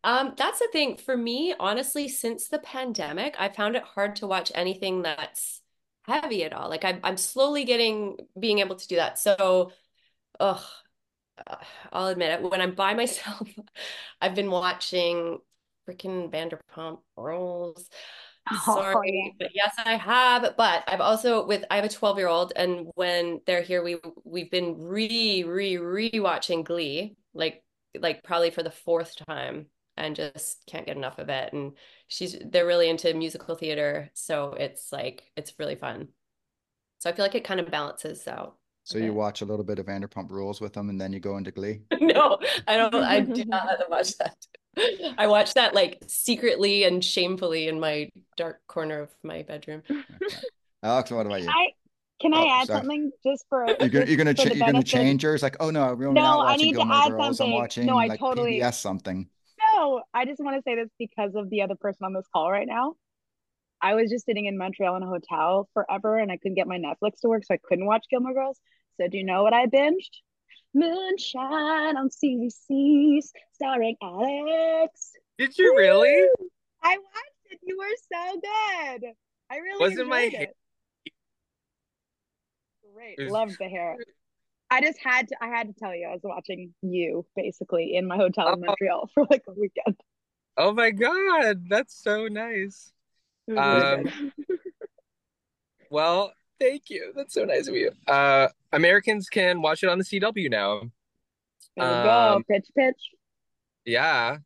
[0.03, 4.27] Um, that's the thing for me, honestly, since the pandemic, I found it hard to
[4.27, 5.61] watch anything that's
[6.05, 6.69] heavy at all.
[6.69, 9.17] Like I'm I'm slowly getting being able to do that.
[9.17, 9.71] So,
[10.39, 10.63] ugh,
[11.47, 11.57] uh,
[11.93, 13.49] I'll admit it, when I'm by myself,
[14.21, 15.39] I've been watching
[15.89, 17.89] freaking Vanderpump Rules.
[18.51, 20.55] Oh, Sorry, but yes, I have.
[20.57, 23.97] But I've also with I have a 12 year old, and when they're here, we
[24.23, 27.63] we've been re re re watching Glee, like
[27.99, 31.53] like probably for the fourth time, and just can't get enough of it.
[31.53, 31.77] And
[32.07, 36.09] she's they're really into musical theater, so it's like it's really fun.
[36.99, 38.57] So I feel like it kind of balances out.
[38.85, 41.37] So you watch a little bit of Vanderpump Rules with them, and then you go
[41.37, 41.81] into Glee.
[42.01, 42.93] No, I don't.
[42.95, 44.35] I do not let them watch that.
[45.17, 49.83] I watch that like secretly and shamefully in my dark corner of my bedroom.
[49.89, 50.35] Okay.
[50.81, 51.49] Alex, what about you?
[51.49, 51.67] I
[52.21, 52.79] can I Oh, add sorry.
[52.79, 55.43] something just for You're gonna you're gonna for ch- the you're gonna benefit- change yours?
[55.43, 57.25] Like, oh no, we're No, not I watching need to add Girls.
[57.27, 57.53] I'm something.
[57.53, 59.29] watching No, I like totally- yes something.
[59.73, 62.51] No, I just want to say this because of the other person on this call
[62.51, 62.93] right now.
[63.81, 66.77] I was just sitting in Montreal in a hotel forever and I couldn't get my
[66.77, 68.59] Netflix to work, so I couldn't watch Gilmore Girls.
[68.99, 70.11] So do you know what I binged?
[70.73, 73.19] Moonshine on CBC,
[73.53, 75.11] starring Alex.
[75.37, 76.27] Did you really?
[76.81, 77.59] I watched it.
[77.63, 79.11] You were so good.
[79.51, 80.47] I really Wasn't my hair-
[82.93, 83.15] Great.
[83.19, 83.97] Was- Loved the hair.
[84.69, 88.07] I just had to I had to tell you I was watching you basically in
[88.07, 88.65] my hotel in Oh.
[88.65, 89.99] Montreal for like a weekend.
[90.57, 92.91] Oh my God, that's so nice.
[93.47, 94.31] It was really Um.
[95.91, 97.11] Well, thank you.
[97.15, 97.91] That's so nice of you.
[98.07, 100.81] Uh, Americans can watch it on the CW now.
[101.75, 102.09] There we go.
[102.35, 102.97] um, Pitch pitch.
[103.85, 104.37] Yeah.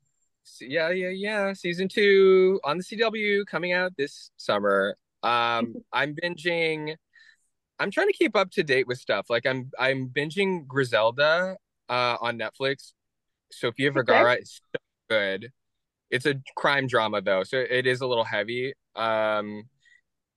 [0.61, 1.53] Yeah, yeah, yeah.
[1.53, 4.97] Season two on the CW coming out this summer.
[5.23, 6.95] Um, I'm binging.
[7.79, 9.29] I'm trying to keep up to date with stuff.
[9.29, 11.57] Like I'm I'm binging Griselda
[11.89, 12.93] uh on Netflix.
[13.51, 15.51] Sofia Vergara is so good.
[16.09, 18.73] It's a crime drama though, so it is a little heavy.
[18.95, 19.65] Um,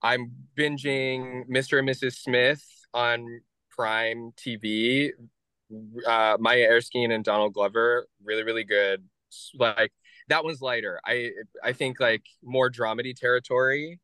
[0.03, 1.79] I'm binging Mr.
[1.79, 2.15] and Mrs.
[2.15, 5.11] Smith on Prime TV.
[6.07, 9.05] Uh, Maya Erskine and Donald Glover, really, really good.
[9.55, 9.93] Like
[10.29, 11.01] that one's lighter.
[11.05, 11.31] I
[11.63, 14.01] I think like more dramedy territory.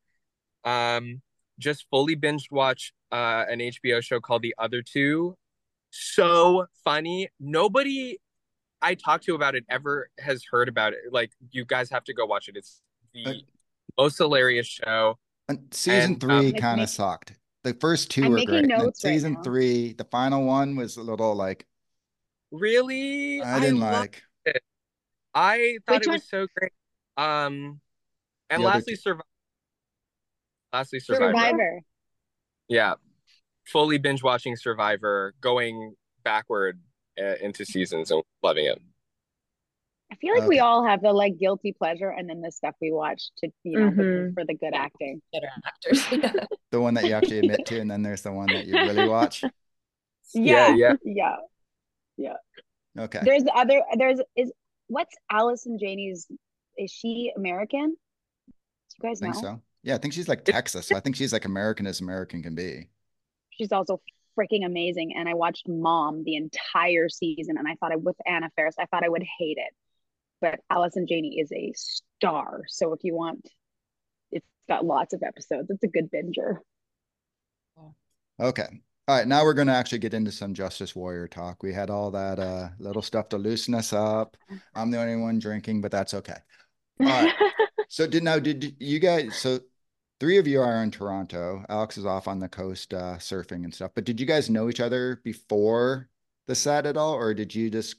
[0.64, 1.22] Um,
[1.58, 5.36] just fully binged watch uh, an HBO show called The Other Two.
[5.90, 7.28] So funny.
[7.40, 8.18] Nobody
[8.82, 11.00] I talked to about it ever has heard about it.
[11.10, 12.56] Like you guys have to go watch it.
[12.56, 12.80] It's
[13.14, 13.32] the uh,
[13.98, 15.18] most hilarious show.
[15.70, 17.34] Season and, three um, kind of sucked.
[17.62, 18.66] The first 2 I'm were great.
[18.94, 21.66] season right three, the final one was a little like.
[22.52, 24.22] Really, I didn't I like.
[24.44, 24.62] It.
[25.34, 26.46] I thought Which it was one?
[26.46, 26.72] so great.
[27.16, 27.80] Um,
[28.50, 29.24] and the lastly, Survivor.
[30.72, 31.32] Lastly, Survivor.
[31.32, 31.80] Survivor.
[32.68, 32.94] Yeah,
[33.66, 36.80] fully binge watching Survivor, going backward
[37.20, 38.80] uh, into seasons and loving it.
[40.10, 40.48] I feel like okay.
[40.48, 43.78] we all have the like guilty pleasure and then the stuff we watch to you
[43.78, 44.34] know mm-hmm.
[44.34, 45.20] for the good acting.
[45.32, 46.46] Better actors.
[46.70, 49.08] the one that you actually admit to, and then there's the one that you really
[49.08, 49.44] watch.
[50.34, 51.36] Yeah, yeah, yeah,
[52.16, 52.34] yeah.
[52.98, 53.20] Okay.
[53.22, 53.80] There's the other.
[53.96, 54.50] There's is
[54.88, 56.26] what's Allison Janney's?
[56.76, 57.90] Is she American?
[58.48, 59.40] Do you guys I think know?
[59.40, 59.62] so.
[59.84, 60.88] Yeah, I think she's like Texas.
[60.88, 62.88] So I think she's like American as American can be.
[63.50, 64.00] She's also
[64.36, 65.14] freaking amazing.
[65.16, 68.86] And I watched Mom the entire season, and I thought I with Anna Faris, I
[68.86, 69.72] thought I would hate it
[70.40, 72.62] but Allison Janney is a star.
[72.68, 73.48] So if you want,
[74.30, 75.70] it's got lots of episodes.
[75.70, 76.58] It's a good binger.
[78.38, 78.68] Okay.
[79.08, 79.26] All right.
[79.26, 81.62] Now we're going to actually get into some Justice Warrior talk.
[81.62, 84.36] We had all that uh, little stuff to loosen us up.
[84.74, 86.36] I'm the only one drinking, but that's okay.
[87.00, 87.32] All right.
[87.88, 89.36] so did now did you guys?
[89.36, 89.60] So
[90.20, 91.64] three of you are in Toronto.
[91.68, 93.92] Alex is off on the coast uh, surfing and stuff.
[93.94, 96.08] But did you guys know each other before
[96.46, 97.96] the set at all, or did you just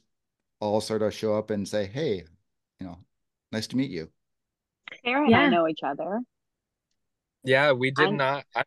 [0.60, 2.24] all sort of show up and say, "Hey,
[2.80, 2.98] you know,
[3.52, 4.08] nice to meet you."
[5.04, 5.40] Sarah and yeah.
[5.40, 6.20] I know each other.
[7.44, 8.16] Yeah, we did I'm...
[8.16, 8.44] not.
[8.54, 8.64] I...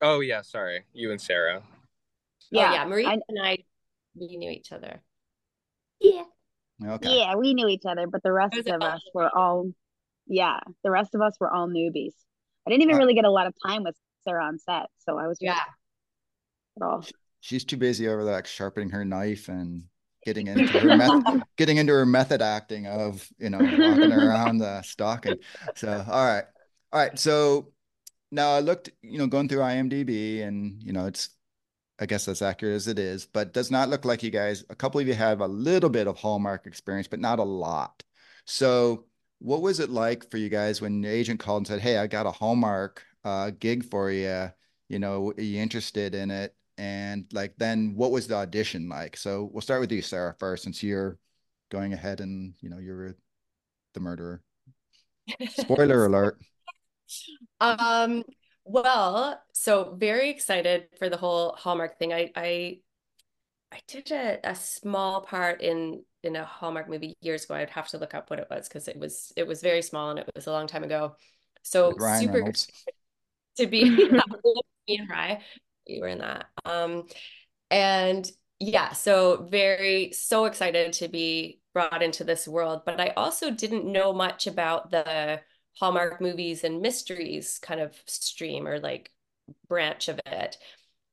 [0.00, 1.62] Oh yeah, sorry, you and Sarah.
[2.50, 3.12] Yeah, oh, yeah, Marie I...
[3.12, 3.58] and I,
[4.14, 5.02] we knew each other.
[6.00, 6.24] Yeah.
[6.84, 7.18] Okay.
[7.18, 9.72] Yeah, we knew each other, but the rest of us were all,
[10.28, 12.14] yeah, the rest of us were all newbies.
[12.66, 15.18] I didn't even uh, really get a lot of time with Sarah on set, so
[15.18, 15.58] I was yeah.
[16.80, 17.04] At all.
[17.40, 19.84] She's too busy over there, like sharpening her knife and
[20.28, 24.82] getting into her method, getting into her method acting of you know walking around the
[24.82, 25.36] stocking.
[25.74, 26.44] So all right,
[26.92, 27.18] all right.
[27.18, 27.72] So
[28.30, 31.30] now I looked, you know, going through IMDb, and you know, it's
[31.98, 34.64] I guess as accurate as it is, but does not look like you guys.
[34.68, 38.02] A couple of you have a little bit of Hallmark experience, but not a lot.
[38.44, 39.06] So
[39.38, 42.06] what was it like for you guys when the agent called and said, "Hey, I
[42.06, 44.50] got a Hallmark uh, gig for you.
[44.90, 49.16] You know, are you interested in it?" And like then what was the audition like?
[49.16, 51.18] So we'll start with you sarah first since you're
[51.70, 53.16] going ahead and you know you're
[53.94, 54.40] the murderer.
[55.50, 56.38] Spoiler alert.
[57.60, 58.22] Um
[58.64, 62.12] well so very excited for the whole hallmark thing.
[62.12, 62.78] I i
[63.72, 67.54] i did a, a small part in in a hallmark movie years ago.
[67.54, 70.10] I'd have to look up what it was because it was it was very small
[70.10, 71.16] and it was a long time ago.
[71.62, 72.52] So super
[73.56, 73.84] to be
[74.88, 75.42] me and Rye
[75.88, 76.46] you were in that.
[76.64, 77.06] Um,
[77.70, 82.82] and yeah, so very so excited to be brought into this world.
[82.84, 85.40] But I also didn't know much about the
[85.78, 89.12] Hallmark movies and mysteries kind of stream or like
[89.68, 90.58] branch of it.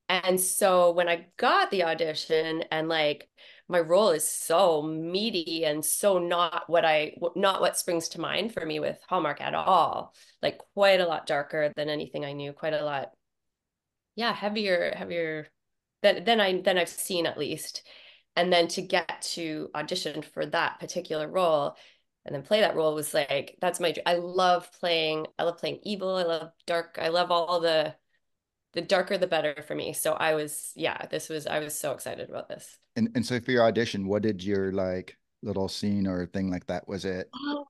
[0.08, 3.28] And so when I got the audition and like
[3.68, 8.54] my role is so meaty and so not what I not what springs to mind
[8.54, 10.14] for me with Hallmark at all.
[10.42, 13.10] Like quite a lot darker than anything I knew, quite a lot
[14.16, 15.46] yeah heavier heavier
[16.02, 17.82] than than I than I've seen at least.
[18.34, 21.76] And then to get to audition for that particular role
[22.24, 25.80] and then play that role was like that's my I love playing I love playing
[25.84, 27.94] evil I love dark I love all the
[28.72, 29.92] the darker the better for me.
[29.92, 32.78] So I was yeah this was I was so excited about this.
[32.96, 36.66] And and so for your audition what did your like little scene or thing like
[36.66, 37.30] that was it?
[37.34, 37.66] Oh,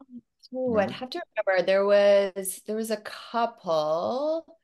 [0.55, 4.59] oh I'd have to remember there was there was a couple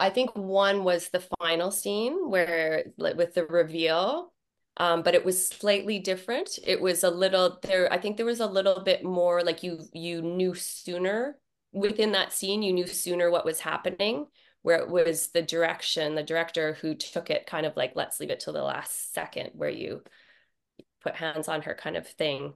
[0.00, 4.32] I think one was the final scene where with the reveal,
[4.78, 6.58] um, but it was slightly different.
[6.64, 7.92] It was a little there.
[7.92, 11.36] I think there was a little bit more like you you knew sooner
[11.72, 12.62] within that scene.
[12.62, 14.26] You knew sooner what was happening.
[14.62, 18.30] Where it was the direction, the director who took it kind of like let's leave
[18.30, 20.02] it till the last second, where you
[21.02, 22.54] put hands on her kind of thing.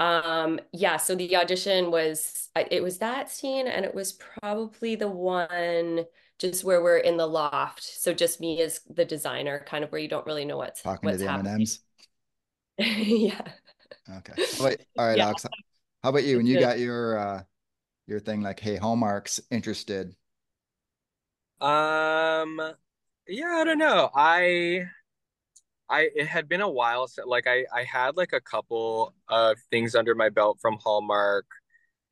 [0.00, 0.96] Um, yeah.
[0.96, 6.06] So the audition was it was that scene, and it was probably the one
[6.38, 7.82] just where we're in the loft.
[7.82, 11.10] So just me as the designer, kind of where you don't really know what's talking
[11.10, 11.52] what's to the happening.
[11.52, 11.80] M&Ms.
[12.78, 13.40] yeah.
[14.18, 14.34] Okay.
[14.58, 15.24] All right, all right Yeah.
[15.24, 15.46] Alex.
[16.02, 16.36] How about you?
[16.38, 17.42] When you got your uh
[18.06, 20.14] your thing like, hey, Hallmark's interested.
[21.60, 22.60] Um,
[23.28, 24.10] yeah, I don't know.
[24.14, 24.86] I
[25.88, 29.58] I it had been a while since like I I had like a couple of
[29.70, 31.46] things under my belt from Hallmark.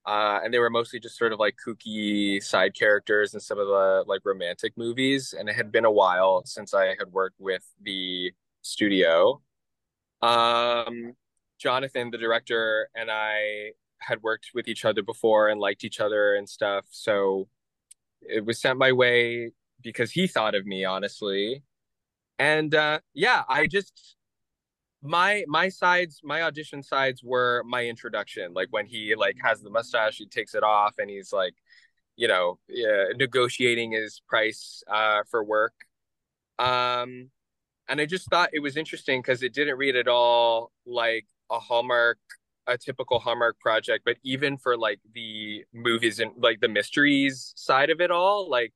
[0.07, 3.67] Uh, and they were mostly just sort of like kooky side characters in some of
[3.67, 5.35] the like romantic movies.
[5.39, 8.33] And it had been a while since I had worked with the
[8.63, 9.43] studio.
[10.23, 11.15] Um,
[11.59, 16.35] Jonathan, the director, and I had worked with each other before and liked each other
[16.35, 16.87] and stuff.
[16.91, 17.49] So
[18.23, 21.63] it was sent my way because he thought of me, honestly.
[22.39, 24.17] And uh, yeah, I just
[25.03, 28.53] my my sides, my audition sides were my introduction.
[28.53, 31.55] Like when he like has the mustache, he takes it off, and he's like,
[32.17, 35.75] you know, yeah, negotiating his price uh, for work.
[36.59, 37.31] Um,
[37.89, 41.59] and I just thought it was interesting because it didn't read at all like a
[41.59, 42.19] Hallmark,
[42.67, 47.91] a typical Hallmark project, but even for like the movies and like the mysteries side
[47.91, 48.75] of it all, like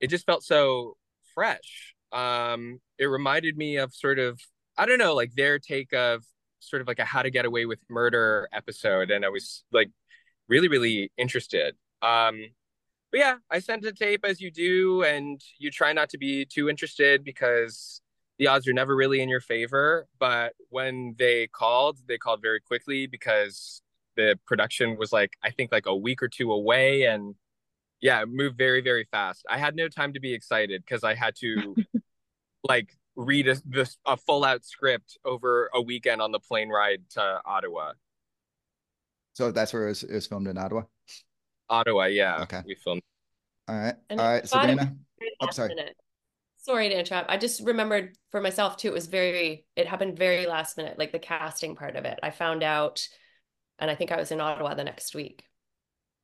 [0.00, 0.96] it just felt so
[1.34, 1.94] fresh.
[2.12, 4.40] Um, it reminded me of sort of,
[4.78, 6.24] I don't know, like their take of
[6.60, 9.90] sort of like a How to Get Away with Murder episode, and I was like
[10.48, 11.74] really, really interested.
[12.00, 12.40] Um,
[13.10, 16.44] but yeah, I sent a tape as you do, and you try not to be
[16.44, 18.00] too interested because
[18.38, 20.06] the odds are never really in your favor.
[20.18, 23.82] But when they called, they called very quickly because
[24.16, 27.04] the production was like, I think like a week or two away.
[27.04, 27.34] And
[28.00, 29.44] yeah, it moved very, very fast.
[29.48, 31.74] I had no time to be excited because I had to
[32.64, 37.02] like read a, this, a full out script over a weekend on the plane ride
[37.10, 37.92] to Ottawa.
[39.34, 40.82] So that's where it was, it was filmed in Ottawa.
[41.68, 42.42] Ottawa, yeah.
[42.42, 42.62] Okay.
[42.64, 43.02] We filmed.
[43.66, 43.96] All right.
[44.08, 44.96] And All I right, thought it was oh, Sabrina.
[45.40, 45.68] I'm last sorry.
[45.68, 45.96] minute.
[46.58, 47.30] Sorry to interrupt.
[47.30, 51.12] I just remembered for myself too, it was very, it happened very last minute, like
[51.12, 52.20] the casting part of it.
[52.22, 53.06] I found out,
[53.80, 55.44] and I think I was in Ottawa the next week.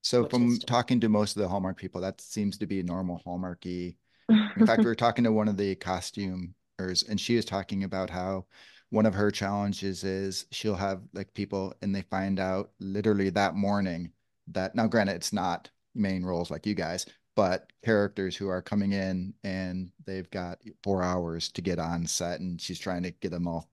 [0.02, 2.82] So Which from is- talking to most of the Hallmark people, that seems to be
[2.84, 3.96] normal Hallmarky.
[4.28, 8.10] In fact, we were talking to one of the costumers, and she was talking about
[8.10, 8.46] how
[8.90, 13.54] one of her challenges is she'll have like people, and they find out literally that
[13.54, 14.12] morning
[14.48, 17.06] that now, granted, it's not main roles like you guys,
[17.36, 22.40] but characters who are coming in and they've got four hours to get on set,
[22.40, 23.68] and she's trying to get them all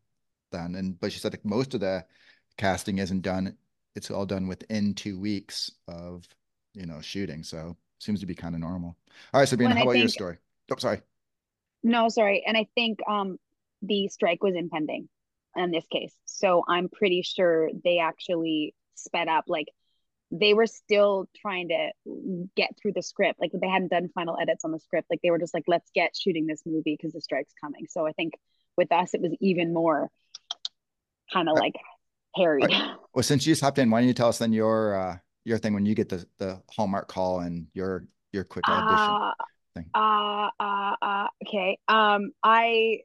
[0.51, 0.75] done.
[0.75, 2.05] And but she said like most of the
[2.57, 3.57] casting isn't done;
[3.95, 6.27] it's all done within two weeks of
[6.73, 7.43] you know shooting.
[7.43, 8.97] So seems to be kind of normal.
[9.33, 10.37] All right, Sabrina, When how I about your story?
[10.71, 11.01] Oh, sorry.
[11.83, 12.43] No, sorry.
[12.45, 13.37] And I think um
[13.81, 15.09] the strike was impending
[15.55, 16.15] in this case.
[16.25, 19.45] So I'm pretty sure they actually sped up.
[19.47, 19.67] Like
[20.31, 21.89] they were still trying to
[22.55, 23.39] get through the script.
[23.41, 25.07] Like they hadn't done final edits on the script.
[25.09, 27.87] Like they were just like, let's get shooting this movie because the strike's coming.
[27.89, 28.33] So I think
[28.77, 30.09] with us it was even more
[31.33, 31.73] kind of Right.
[31.73, 31.75] like
[32.35, 32.71] harried.
[33.13, 35.57] Well, since you just hopped in, why don't you tell us then your uh your
[35.57, 39.31] thing when you get the the Hallmark call and your your quick audition Uh,
[39.75, 39.89] thing?
[39.93, 41.77] uh, uh, uh, okay.
[41.87, 42.99] Um, I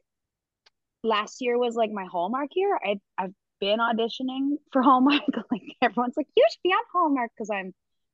[1.03, 2.77] last year was like my Hallmark year.
[2.83, 5.21] I I've been auditioning for Hallmark.
[5.51, 7.73] Like everyone's like, you should be on Hallmark because I'm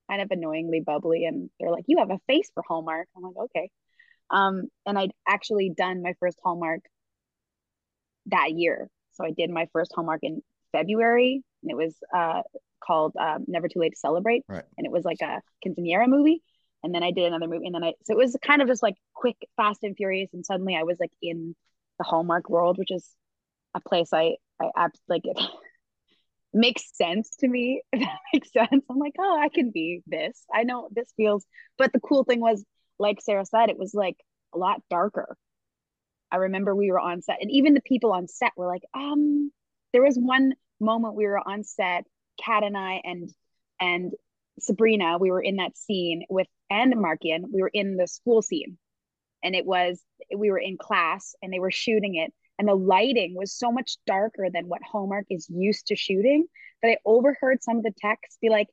[0.09, 3.07] kind of annoyingly bubbly, and they're like, you have a face for Hallmark.
[3.15, 3.69] I'm like, okay.
[4.29, 6.81] Um, and I'd actually done my first Hallmark
[8.27, 8.89] that year.
[9.13, 12.41] So I did my first Hallmark in February, and it was uh
[12.85, 14.63] called um, Never Too Late to Celebrate, Right.
[14.77, 16.41] and it was like a quinceanera movie.
[16.83, 18.83] And then I did another movie, and then I so it was kind of just
[18.83, 21.55] like quick, fast and furious, and suddenly I was like in
[21.97, 23.07] the Hallmark world, which is
[23.73, 25.39] a place I I like it
[26.53, 27.81] makes sense to me.
[27.93, 30.43] If that makes sense, I'm like, oh, I can be this.
[30.53, 31.45] I know this feels.
[31.77, 32.63] But the cool thing was,
[32.99, 34.17] like Sarah said, it was like
[34.53, 35.35] a lot darker.
[36.31, 39.51] I remember we were on set, and even the people on set were like, um,
[39.93, 42.05] there was one moment we were on set,
[42.43, 43.29] Kat and I and
[43.79, 44.13] and
[44.59, 48.77] Sabrina, we were in that scene with and Markian, we were in the school scene.
[49.43, 50.01] And it was
[50.35, 52.33] we were in class and they were shooting it.
[52.57, 56.45] And the lighting was so much darker than what Hallmark is used to shooting
[56.81, 58.67] that I overheard some of the techs be like,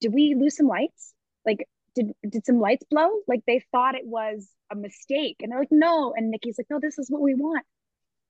[0.00, 1.14] Did we lose some lights?
[1.46, 3.08] Like, did did some lights blow?
[3.28, 5.36] Like they thought it was a mistake.
[5.40, 6.12] And they're like, no.
[6.16, 7.64] And Nikki's like, no, this is what we want.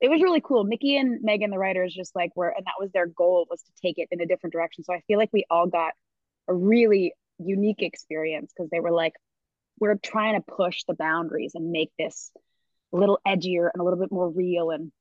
[0.00, 0.64] It was really cool.
[0.64, 3.72] Nikki and Megan, the writers, just like were, and that was their goal was to
[3.80, 4.84] take it in a different direction.
[4.84, 5.92] So I feel like we all got
[6.48, 9.14] a really unique experience because they were like,
[9.78, 12.30] we're trying to push the boundaries and make this
[12.92, 14.70] a little edgier and a little bit more real.
[14.70, 14.92] And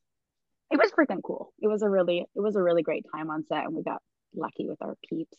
[0.71, 1.53] it was freaking cool.
[1.59, 4.01] It was a really, it was a really great time on set, and we got
[4.35, 5.37] lucky with our peeps.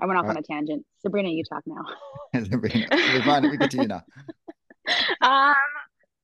[0.00, 0.84] I went off All on a tangent.
[1.00, 1.84] Sabrina, you talk now.
[2.44, 2.86] Sabrina,
[3.24, 3.50] fine.
[3.50, 4.02] We continue now.
[5.22, 5.54] Um,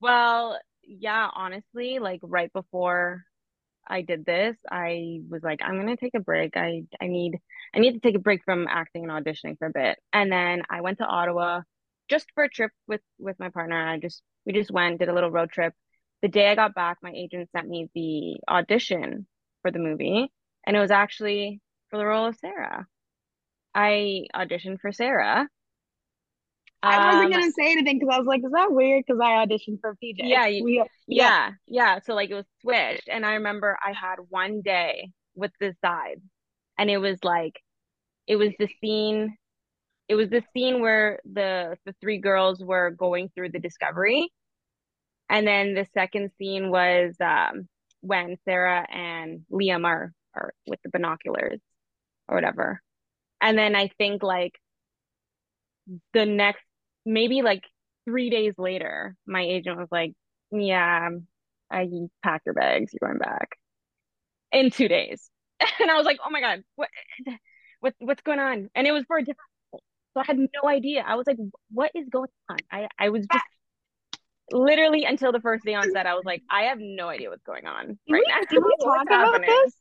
[0.02, 3.24] well, yeah, honestly, like right before
[3.90, 6.56] I did this, I was like, I'm gonna take a break.
[6.56, 7.38] I I need
[7.74, 9.98] I need to take a break from acting and auditioning for a bit.
[10.12, 11.62] And then I went to Ottawa
[12.08, 13.76] just for a trip with with my partner.
[13.76, 15.74] I just we just went, did a little road trip.
[16.22, 19.26] The day I got back, my agent sent me the audition
[19.62, 20.32] for the movie,
[20.66, 21.60] and it was actually
[21.90, 22.86] for the role of Sarah.
[23.74, 25.48] I auditioned for Sarah.
[26.82, 29.04] I wasn't Um, gonna say anything because I was like, is that weird?
[29.06, 30.16] Because I auditioned for PJ.
[30.18, 32.00] Yeah, you- we, yeah, yeah.
[32.00, 36.20] So like it was switched, and I remember I had one day with this side,
[36.78, 37.60] and it was like,
[38.26, 39.36] it was the scene,
[40.08, 44.30] it was the scene where the the three girls were going through the discovery,
[45.28, 47.68] and then the second scene was um
[48.00, 51.60] when Sarah and Liam are are with the binoculars
[52.28, 52.80] or whatever,
[53.40, 54.54] and then I think like
[56.12, 56.64] the next
[57.04, 57.64] maybe like
[58.04, 60.12] three days later, my agent was like,
[60.50, 61.26] "Yeah, um,
[61.70, 61.88] I
[62.22, 62.92] pack your bags.
[62.92, 63.50] You're going back
[64.52, 65.30] in two days."
[65.80, 66.88] And I was like, "Oh my God, what,
[67.80, 71.04] what, what's going on?" And it was for a different, so I had no idea.
[71.06, 71.36] I was like,
[71.70, 73.44] "What is going on?" I, I was just
[74.52, 77.44] literally until the first day on set, I was like, "I have no idea what's
[77.44, 79.50] going on Did right we, now." did we talk about happening?
[79.64, 79.74] this?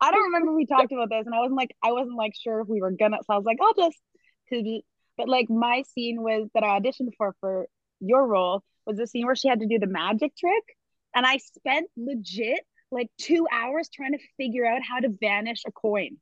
[0.00, 2.60] I don't remember we talked about this, and I wasn't like I wasn't like sure
[2.60, 3.18] if we were gonna.
[3.26, 3.98] So I was like, I'll just.
[5.20, 7.66] But like my scene was that I auditioned for for
[8.00, 10.64] your role was the scene where she had to do the magic trick,
[11.14, 12.60] and I spent legit
[12.90, 16.16] like two hours trying to figure out how to vanish a coin.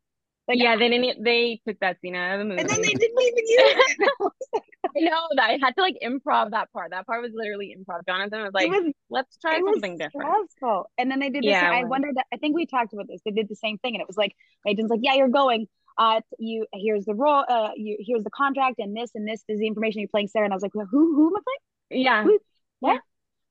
[0.49, 1.23] Like yeah, they didn't.
[1.23, 2.63] They took that scene out of the movie.
[2.63, 4.11] and then they didn't even use it.
[4.97, 6.93] I know that I had to like improv that part.
[6.93, 8.01] That part was literally improv.
[8.07, 10.91] Jonathan was like, was "Let's try something different." stressful.
[10.97, 11.45] And then they did.
[11.45, 12.17] Yeah, it I wondered.
[12.33, 13.21] I think we talked about this.
[13.27, 14.35] They did the same thing, and it was like
[14.67, 15.69] agent's like, "Yeah, you're going.
[15.99, 17.45] Uh, you here's the role.
[17.49, 20.45] Uh, you here's the contract, and this and this is the information you're playing Sarah."
[20.45, 22.23] And I was like, well, "Who who am I playing?" Yeah.
[22.25, 22.41] Who-
[22.81, 22.95] What?
[22.95, 23.01] Yeah.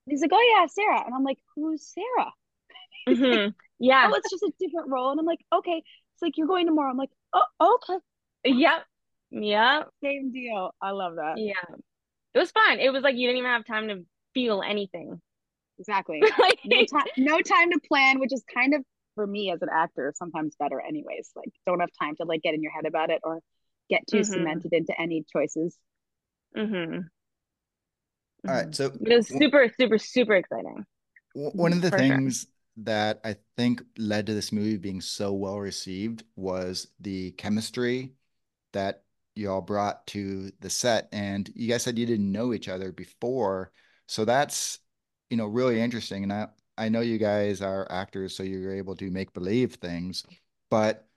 [0.07, 2.31] He's like, "Oh yeah, Sarah." And I'm like, "Who's Sarah?"
[3.09, 3.53] Mhm.
[3.79, 4.09] Yeah.
[4.11, 5.11] Oh, it's just a different role.
[5.11, 5.83] And I'm like, "Okay."
[6.13, 6.89] It's like you're going tomorrow.
[6.91, 7.99] I'm like, "Oh, okay."
[8.45, 8.85] Yep.
[9.31, 9.89] Yep.
[10.03, 10.73] Same deal.
[10.81, 11.37] I love that.
[11.37, 11.53] Yeah.
[12.33, 12.79] It was fun.
[12.79, 15.21] It was like you didn't even have time to feel anything.
[15.79, 16.21] Exactly.
[16.39, 17.07] Like, No time.
[17.17, 18.83] No time to plan, which is kind of
[19.17, 20.81] for me as an actor sometimes better.
[20.81, 23.41] Anyways, like don't have time to like get in your head about it or
[23.89, 24.25] get too Mhm.
[24.25, 25.77] cemented into any choices.
[26.55, 26.99] mm-hmm.
[28.47, 28.73] All right.
[28.73, 30.85] So It was super, super, super exciting.
[31.33, 32.23] one of the For sure.
[32.23, 32.47] things
[32.77, 38.13] that I think led to this movie being so well received was the chemistry
[38.73, 39.03] that
[39.35, 41.09] you all brought to the set.
[41.11, 43.71] And you guys said you didn't know each other before.
[44.07, 44.79] So that's,
[45.29, 46.23] you know, really interesting.
[46.23, 46.47] And I,
[46.77, 50.25] I know you guys are actors, so you're able to make believe things.
[50.69, 51.07] But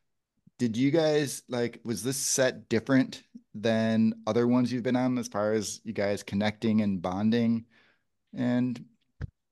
[0.58, 3.22] did you guys like, was this set different
[3.54, 7.66] than other ones you've been on as far as you guys connecting and bonding
[8.34, 8.84] and,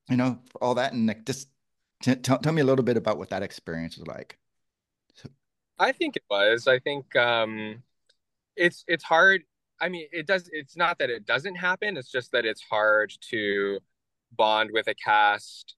[0.09, 0.93] you know, all that?
[0.93, 1.49] And like, just
[2.03, 4.39] t tell, tell me a little bit about what that experience was like.
[5.79, 6.67] I think it was.
[6.67, 7.83] I think um
[8.57, 9.43] it's it's hard.
[9.81, 13.13] I mean, it does it's not that it doesn't happen, it's just that it's hard
[13.31, 13.79] to
[14.33, 15.77] bond with a cast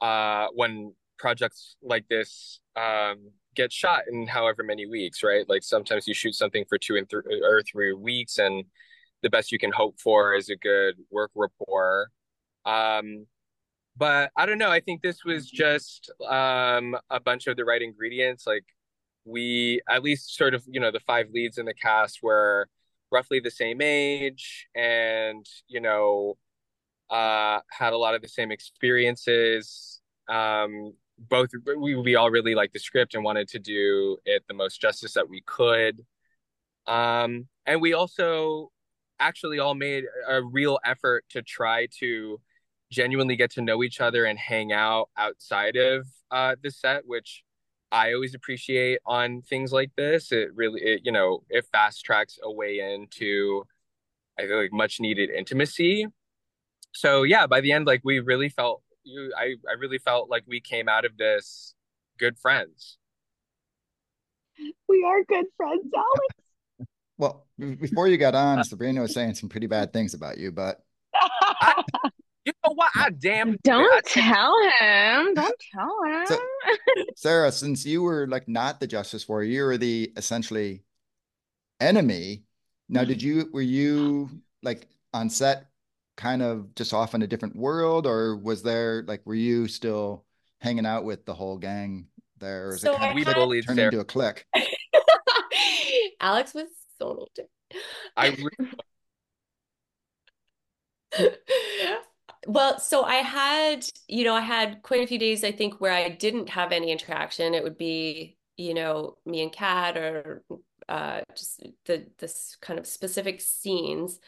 [0.00, 5.48] uh when projects like this um get shot in however many weeks, right?
[5.48, 8.64] Like sometimes you shoot something for two and three or three weeks and
[9.22, 12.08] the best you can hope for is a good work rapport.
[12.64, 13.26] Um
[13.96, 17.82] but I don't know, I think this was just um a bunch of the right
[17.82, 18.64] ingredients like
[19.24, 22.68] we at least sort of you know the five leads in the cast were
[23.10, 26.36] roughly the same age and you know
[27.10, 32.72] uh had a lot of the same experiences um both we, we all really liked
[32.72, 36.04] the script and wanted to do it the most justice that we could
[36.86, 38.70] um and we also
[39.20, 42.40] actually all made a real effort to try to
[42.90, 47.42] genuinely get to know each other and hang out outside of uh the set which
[47.90, 50.30] I always appreciate on things like this.
[50.32, 53.64] It really, it, you know, it fast tracks a way into,
[54.38, 56.06] I feel like much needed intimacy.
[56.92, 60.44] So yeah, by the end, like we really felt you, I, I really felt like
[60.46, 61.74] we came out of this
[62.18, 62.98] good friends.
[64.88, 66.20] We are good friends, Alex.
[67.20, 70.52] Well, before you got on, uh, Sabrina was saying some pretty bad things about you,
[70.52, 70.84] but
[72.48, 72.90] You know what?
[72.94, 75.34] I damn Don't take- tell him.
[75.34, 76.26] Don't tell him.
[76.28, 76.40] So-
[77.16, 80.82] Sarah, since you were like not the Justice Warrior, you were the essentially
[81.78, 82.44] enemy.
[82.88, 83.26] Now, did mm-hmm.
[83.26, 84.30] you were you
[84.62, 85.66] like on set
[86.18, 90.26] kind of just off in a different world, or was there like were you still
[90.60, 92.08] hanging out with the whole gang
[92.38, 92.68] there?
[92.68, 93.14] Or is So it kind I of
[93.48, 94.44] we had- turned into a clique?
[96.20, 96.66] Alex was
[97.00, 97.44] so mean to
[98.16, 98.44] I me.
[98.60, 98.68] re-
[102.46, 105.92] well, so I had, you know, I had quite a few days, I think, where
[105.92, 107.54] I didn't have any interaction.
[107.54, 110.42] It would be, you know, me and Kat or
[110.88, 114.18] uh, just the this kind of specific scenes.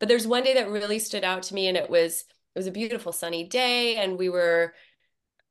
[0.00, 2.24] But there's one day that really stood out to me, and it was
[2.54, 4.74] it was a beautiful sunny day, and we were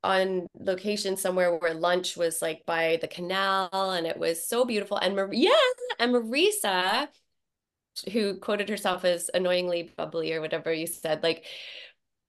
[0.02, 4.98] on location somewhere where lunch was like by the canal, and it was so beautiful.
[4.98, 5.50] And Mar- yeah,
[5.98, 7.08] and Marisa,
[8.12, 11.44] who quoted herself as annoyingly bubbly or whatever you said, like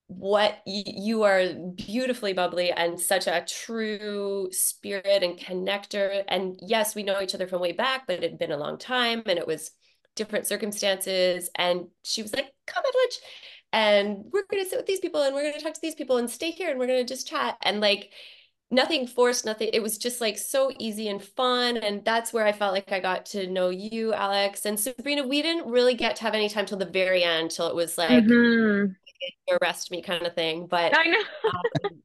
[0.08, 6.22] what you are beautifully bubbly and such a true spirit and connector.
[6.28, 8.76] And yes, we know each other from way back, but it had been a long
[8.76, 9.70] time and it was
[10.16, 11.50] different circumstances.
[11.54, 13.14] And she was like, come at lunch.
[13.72, 15.94] And we're going to sit with these people and we're going to talk to these
[15.94, 17.56] people and stay here and we're going to just chat.
[17.62, 18.10] And like,
[18.70, 19.70] nothing forced, nothing.
[19.72, 21.76] It was just like so easy and fun.
[21.78, 24.66] And that's where I felt like I got to know you, Alex.
[24.66, 27.68] And Sabrina, we didn't really get to have any time till the very end, till
[27.68, 28.92] it was like, mm-hmm
[29.60, 30.66] arrest me kind of thing.
[30.66, 31.22] But I know.
[31.84, 32.02] um,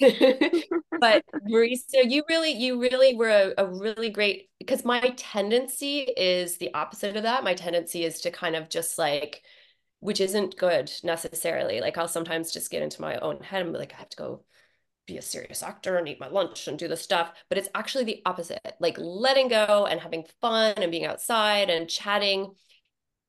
[1.00, 6.58] but Marisa, you really, you really were a, a really great because my tendency is
[6.58, 7.44] the opposite of that.
[7.44, 9.42] My tendency is to kind of just like,
[10.00, 11.80] which isn't good necessarily.
[11.80, 14.16] Like I'll sometimes just get into my own head and be like, I have to
[14.16, 14.44] go
[15.06, 17.32] be a serious actor and eat my lunch and do the stuff.
[17.48, 18.60] But it's actually the opposite.
[18.78, 22.52] Like letting go and having fun and being outside and chatting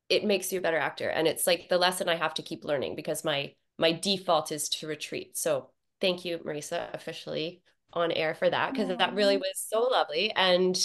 [0.09, 2.65] it makes you a better actor and it's like the lesson i have to keep
[2.65, 5.69] learning because my my default is to retreat so
[6.01, 7.61] thank you marisa officially
[7.93, 9.41] on air for that because that really mm-hmm.
[9.41, 10.31] was so lovely.
[10.35, 10.77] And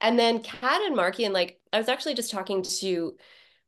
[0.00, 3.16] and then kat and marky and like i was actually just talking to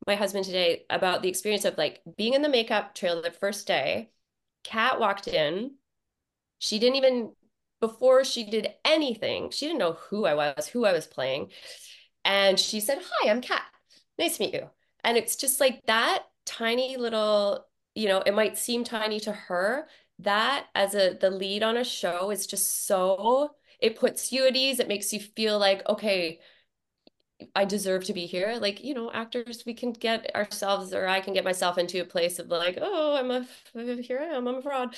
[0.05, 3.67] my husband today about the experience of like being in the makeup trailer the first
[3.67, 4.09] day.
[4.63, 5.71] Kat walked in.
[6.59, 7.33] She didn't even
[7.81, 11.49] before she did anything she didn't know who i was who i was playing.
[12.25, 13.63] And she said hi i'm kat.
[14.17, 14.69] Nice to meet you.
[15.03, 17.65] And it's just like that tiny little,
[17.95, 19.87] you know, it might seem tiny to her.
[20.19, 24.55] That as a the lead on a show is just so it puts you at
[24.55, 24.79] ease.
[24.79, 26.39] It makes you feel like, okay,
[27.55, 28.57] I deserve to be here.
[28.59, 32.05] Like, you know, actors, we can get ourselves, or I can get myself into a
[32.05, 34.95] place of like, oh, I'm a, here I am, I'm a fraud.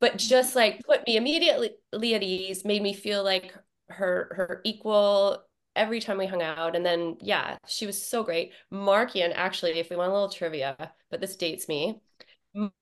[0.00, 1.74] But just like put me immediately
[2.14, 3.54] at ease, made me feel like
[3.88, 5.42] her, her equal
[5.76, 6.74] every time we hung out.
[6.74, 8.52] And then, yeah, she was so great.
[8.72, 12.00] Markian, actually, if we want a little trivia, but this dates me,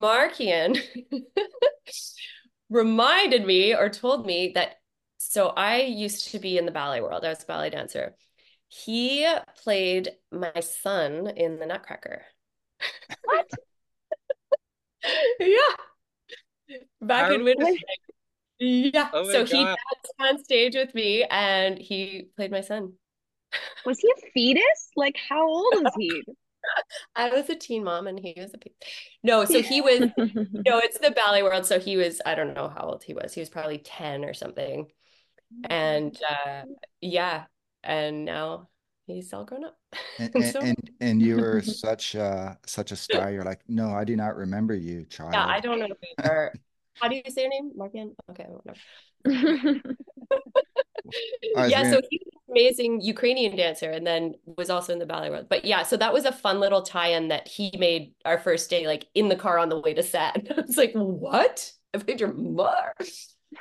[0.00, 0.78] Markian
[2.68, 4.76] reminded me or told me that.
[5.18, 7.24] So I used to be in the ballet world.
[7.24, 8.14] I was a ballet dancer.
[8.68, 9.26] He
[9.62, 12.22] played my son in the Nutcracker.
[13.24, 13.50] What?
[15.40, 16.76] yeah.
[17.00, 17.78] Back How in Winnipeg.
[18.58, 19.08] Yeah.
[19.12, 19.48] Oh so God.
[19.48, 22.92] he danced on stage with me and he played my son.
[23.84, 24.90] Was he a fetus?
[24.96, 26.22] Like how old is he?
[27.16, 28.58] I was a teen mom and he was a
[29.22, 31.66] no, so he was no, it's the ballet world.
[31.66, 33.34] So he was, I don't know how old he was.
[33.34, 34.86] He was probably 10 or something.
[35.68, 36.62] And uh
[37.00, 37.44] yeah.
[37.82, 38.68] And now
[39.06, 39.76] he's all grown up.
[40.18, 40.60] And and, so...
[40.60, 43.30] and, and you were such uh such a star.
[43.30, 45.32] You're like, no, I do not remember you, child.
[45.32, 46.52] Yeah, I don't know who you are.
[46.94, 47.72] How do you say your name?
[47.74, 48.14] Morgan?
[48.30, 49.96] Okay, whatever.
[51.42, 55.46] Yeah, so he's an amazing Ukrainian dancer and then was also in the ballet world.
[55.48, 58.86] But yeah, so that was a fun little tie-in that he made our first day,
[58.86, 60.46] like in the car on the way to set.
[60.56, 61.72] I was like, what?
[61.94, 62.94] I played your mother.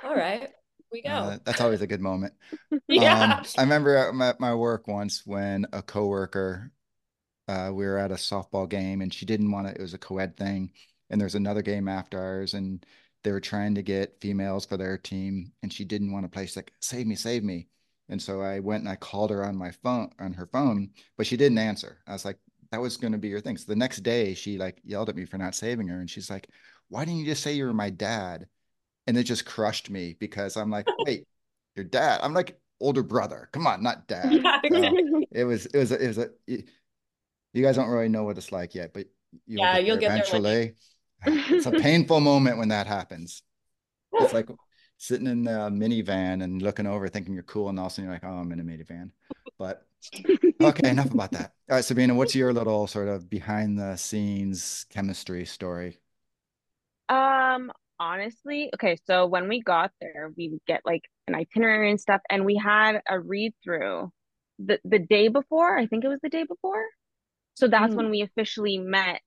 [0.04, 0.50] All right.
[0.92, 1.10] We go.
[1.10, 2.34] Uh, that's always a good moment.
[2.88, 3.38] yeah.
[3.38, 6.72] Um, I remember at my work once when a coworker,
[7.48, 10.00] uh, we were at a softball game and she didn't want to, it was a
[10.00, 10.72] co-ed thing.
[11.10, 12.54] And there's another game after ours.
[12.54, 12.86] And
[13.24, 16.46] they were trying to get females for their team and she didn't want to play.
[16.46, 17.68] She's like save me save me.
[18.10, 21.28] And so i went and i called her on my phone on her phone but
[21.28, 22.00] she didn't answer.
[22.08, 22.40] I was like
[22.72, 23.58] that was going to be your thing.
[23.58, 26.30] So the next day she like yelled at me for not saving her and she's
[26.30, 26.50] like
[26.90, 28.48] why didn't you just say you were my dad?
[29.08, 31.28] And it just crushed me because i'm like wait
[31.76, 32.20] your dad?
[32.24, 33.50] I'm like older brother.
[33.52, 34.42] Come on not dad.
[34.64, 35.00] Yeah, so
[35.32, 36.70] it was it was it was a it,
[37.54, 39.06] you guys don't really know what it's like yet but
[39.48, 40.42] you'll yeah get you'll get eventually.
[40.42, 40.74] there
[41.26, 43.44] it's a painful moment when that happens.
[44.14, 44.50] It's like
[44.98, 48.06] sitting in the minivan and looking over, thinking you're cool, and all of a sudden
[48.06, 49.12] you're like, "Oh, I'm in a minivan."
[49.58, 49.86] But
[50.62, 51.54] okay, enough about that.
[51.70, 56.00] All right, Sabina, what's your little sort of behind the scenes chemistry story?
[57.08, 62.00] Um, honestly, okay, so when we got there, we would get like an itinerary and
[62.00, 64.12] stuff, and we had a read through
[64.60, 65.78] the the day before.
[65.78, 66.86] I think it was the day before.
[67.56, 67.98] So that's mm.
[67.98, 69.22] when we officially met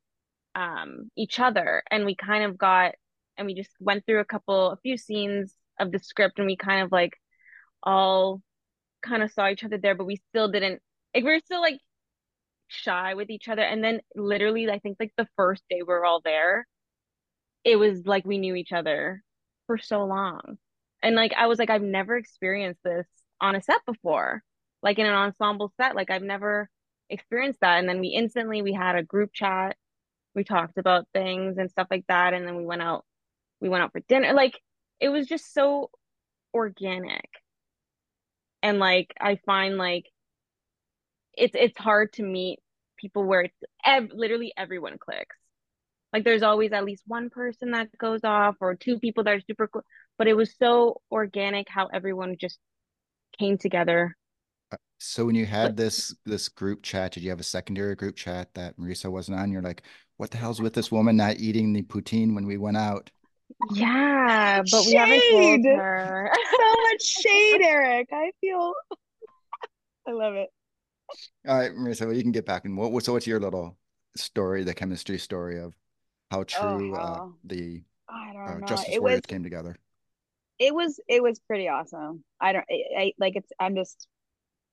[0.55, 2.95] um each other and we kind of got
[3.37, 6.57] and we just went through a couple a few scenes of the script and we
[6.57, 7.15] kind of like
[7.83, 8.41] all
[9.03, 10.81] kind of saw each other there but we still didn't
[11.15, 11.79] like we were still like
[12.69, 16.05] shy with each other and then literally I think like the first day we are
[16.05, 16.67] all there
[17.65, 19.23] it was like we knew each other
[19.67, 20.59] for so long.
[21.03, 23.07] And like I was like, I've never experienced this
[23.41, 24.43] on a set before,
[24.83, 25.97] like in an ensemble set.
[25.97, 26.69] Like I've never
[27.11, 27.79] experienced that.
[27.79, 29.77] And then we instantly we had a group chat.
[30.35, 32.35] We talked about things and stuff like that.
[32.35, 33.05] And then we went out,
[33.61, 34.33] we went out for dinner.
[34.35, 34.61] Like
[35.01, 35.91] it was just so
[36.55, 37.29] organic.
[38.63, 40.07] And like I find like
[41.35, 42.61] it's it's hard to meet
[42.97, 45.37] people where it's ev- literally everyone clicks.
[46.13, 49.41] Like there's always at least one person that goes off or two people that are
[49.41, 49.85] super cool.
[50.19, 52.59] But it was so organic how everyone just
[53.39, 54.17] came together.
[54.99, 58.55] So when you had this this group chat, did you have a secondary group chat
[58.55, 59.51] that Marisa wasn't on?
[59.51, 59.83] You're like,
[60.17, 63.11] what the hell's with this woman not eating the poutine when we went out?
[63.73, 66.31] Yeah, but we haven't told her.
[66.57, 68.09] so much shade, Eric.
[68.13, 68.75] I feel
[70.09, 70.51] I love it.
[71.47, 73.77] All right, Marisa, well, you can get back and what so what's your little
[74.17, 75.75] story, the chemistry story of
[76.31, 78.67] how true uh, the I don't uh, know.
[78.67, 79.77] Justice it Warriors was came together?
[80.59, 82.25] it was it was pretty awesome.
[82.41, 84.07] I don't I, I like it's I'm just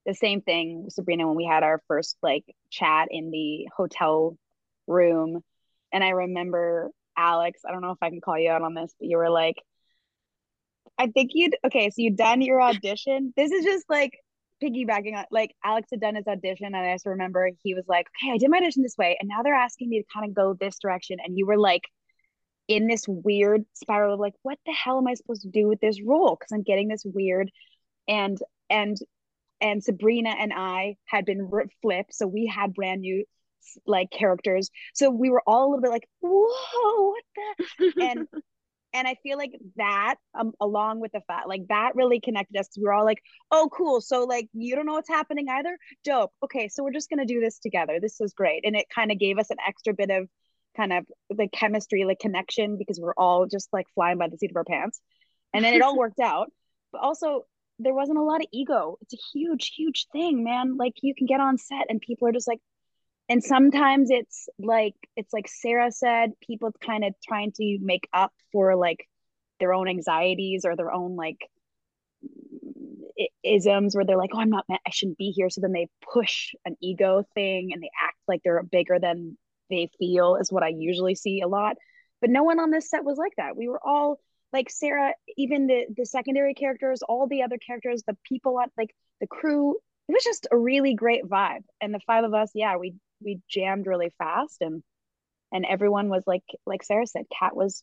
[0.06, 4.36] the same thing, Sabrina, when we had our first like chat in the hotel
[4.86, 5.42] room.
[5.92, 8.94] And I remember Alex, I don't know if I can call you out on this,
[8.98, 9.56] but you were like,
[10.98, 13.32] I think you'd okay, so you'd done your audition.
[13.36, 14.18] This is just like
[14.62, 18.06] piggybacking on like Alex had done his audition, and I just remember he was like,
[18.22, 20.34] Okay, I did my audition this way, and now they're asking me to kind of
[20.34, 21.18] go this direction.
[21.24, 21.84] And you were like
[22.68, 25.80] in this weird spiral of like, what the hell am I supposed to do with
[25.80, 26.36] this role?
[26.38, 27.50] Because I'm getting this weird
[28.06, 28.38] and
[28.68, 28.96] and
[29.60, 31.50] and Sabrina and I had been
[31.82, 33.24] flipped, so we had brand new
[33.86, 34.70] like characters.
[34.94, 37.24] So we were all a little bit like, whoa, what
[37.78, 38.28] the and
[38.92, 42.68] and I feel like that, um, along with the fact, like that really connected us.
[42.76, 44.00] We were all like, "Oh, cool!
[44.00, 45.78] So like, you don't know what's happening either.
[46.04, 46.32] Dope.
[46.44, 48.00] Okay, so we're just gonna do this together.
[48.00, 50.28] This is great." And it kind of gave us an extra bit of
[50.76, 51.04] kind of
[51.36, 54.64] like chemistry, like connection, because we're all just like flying by the seat of our
[54.64, 55.00] pants.
[55.52, 56.50] And then it all worked out.
[56.92, 57.44] But also,
[57.82, 58.96] there wasn't a lot of ego.
[59.02, 60.76] It's a huge, huge thing, man.
[60.76, 62.60] Like you can get on set and people are just like,
[63.28, 68.32] and sometimes it's like it's like Sarah said, people kind of trying to make up
[68.52, 69.06] for like
[69.60, 71.38] their own anxieties or their own like
[73.42, 75.50] isms where they're like, oh, I'm not, I shouldn't be here.
[75.50, 79.36] So then they push an ego thing and they act like they're bigger than
[79.68, 81.76] they feel, is what I usually see a lot.
[82.20, 83.56] But no one on this set was like that.
[83.56, 84.20] We were all
[84.52, 88.94] like Sarah, even the the secondary characters, all the other characters, the people on like
[89.20, 89.76] the crew.
[90.08, 91.62] It was just a really great vibe.
[91.80, 94.82] And the five of us, yeah, we we jammed really fast and
[95.52, 97.82] and everyone was like like Sarah said, Kat was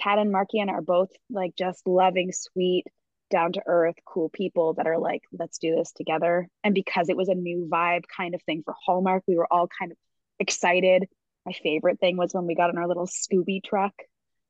[0.00, 2.86] Kat and Markian are both like just loving, sweet,
[3.30, 6.48] down to earth, cool people that are like, let's do this together.
[6.62, 9.68] And because it was a new vibe kind of thing for Hallmark, we were all
[9.78, 9.98] kind of
[10.38, 11.06] excited.
[11.46, 13.92] My favorite thing was when we got in our little Scooby truck,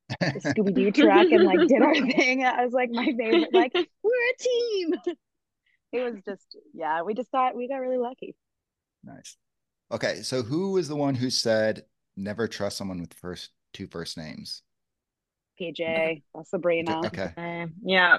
[0.09, 2.43] the Scooby Doo truck, and like did our thing.
[2.43, 4.93] I was like, my favorite, like, we're a team.
[5.91, 8.35] It was just, yeah, we just thought we got really lucky.
[9.03, 9.37] Nice.
[9.91, 11.83] Okay, so who was the one who said
[12.17, 14.61] never trust someone with first two first names?
[15.59, 17.01] PJ, that's Sabrina.
[17.05, 17.31] Okay.
[17.37, 18.17] Uh, yeah.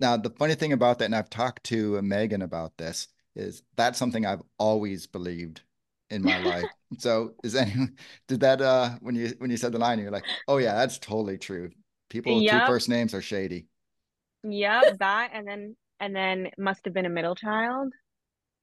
[0.00, 3.98] Now, the funny thing about that, and I've talked to Megan about this, is that's
[3.98, 5.62] something I've always believed
[6.14, 6.68] in my life.
[6.98, 7.96] So, is anyone
[8.28, 10.98] did that uh when you when you said the line, you're like, oh yeah, that's
[10.98, 11.70] totally true.
[12.08, 12.66] People with Yep.
[12.66, 13.66] first names are shady.
[14.44, 17.92] Yep, that and then and then must have been a middle child.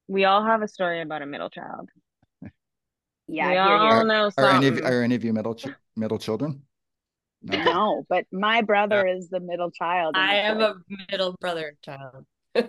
[0.07, 1.89] We all have a story about a middle child.
[3.27, 4.05] Yeah, we all here.
[4.05, 6.63] know Are any of are any of you middle ch- middle children?
[7.43, 7.57] No.
[7.57, 10.15] No, but my brother is the middle child.
[10.15, 10.75] I it's am a
[11.09, 12.25] middle brother child.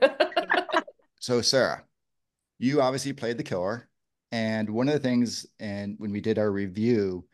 [1.21, 1.85] So, Sarah,
[2.59, 3.89] you obviously played the killer,
[4.33, 7.27] and one of the things, and when we did our review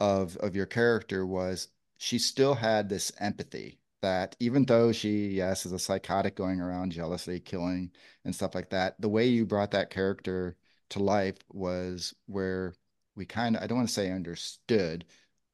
[0.00, 5.64] of of your character, was she still had this empathy that even though she, yes,
[5.64, 7.90] is a psychotic going around jealously killing
[8.24, 10.56] and stuff like that, the way you brought that character
[10.90, 12.74] to life was where
[13.16, 15.04] we kind of, I don't want to say understood,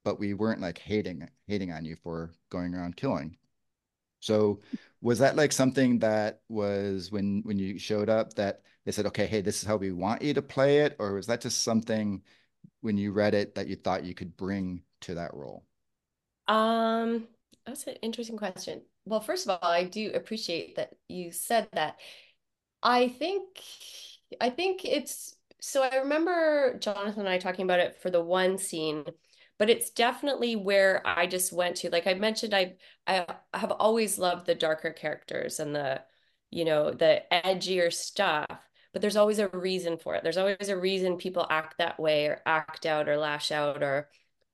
[0.05, 3.37] but we weren't like hating hating on you for going around killing.
[4.21, 4.61] So
[5.01, 9.27] was that like something that was when when you showed up that they said, okay,
[9.27, 12.23] hey, this is how we want you to play it, or was that just something
[12.81, 15.63] when you read it that you thought you could bring to that role?
[16.47, 17.29] Um,
[17.67, 18.81] that's an interesting question.
[19.05, 21.99] Well, first of all, I do appreciate that you said that.
[22.83, 23.61] I think
[24.41, 28.57] I think it's so I remember Jonathan and I talking about it for the one
[28.57, 29.05] scene,
[29.59, 31.91] but it's definitely where I just went to.
[31.91, 32.77] Like I mentioned, I
[33.07, 36.01] I have always loved the darker characters and the,
[36.51, 40.23] you know, the edgier stuff, but there's always a reason for it.
[40.23, 44.09] There's always a reason people act that way or act out or lash out or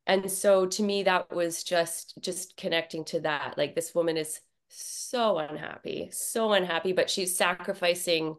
[0.06, 4.40] and so to me that was just just connecting to that like this woman is
[4.68, 8.34] so unhappy so unhappy but she's sacrificing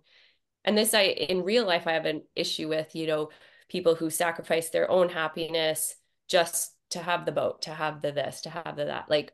[0.63, 3.29] and this i in real life i have an issue with you know
[3.69, 5.95] people who sacrifice their own happiness
[6.27, 9.33] just to have the boat to have the this to have the that like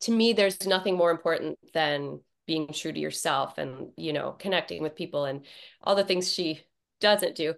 [0.00, 2.20] to me there's nothing more important than
[2.50, 5.46] being true to yourself and you know connecting with people and
[5.84, 6.60] all the things she
[7.00, 7.54] doesn't do.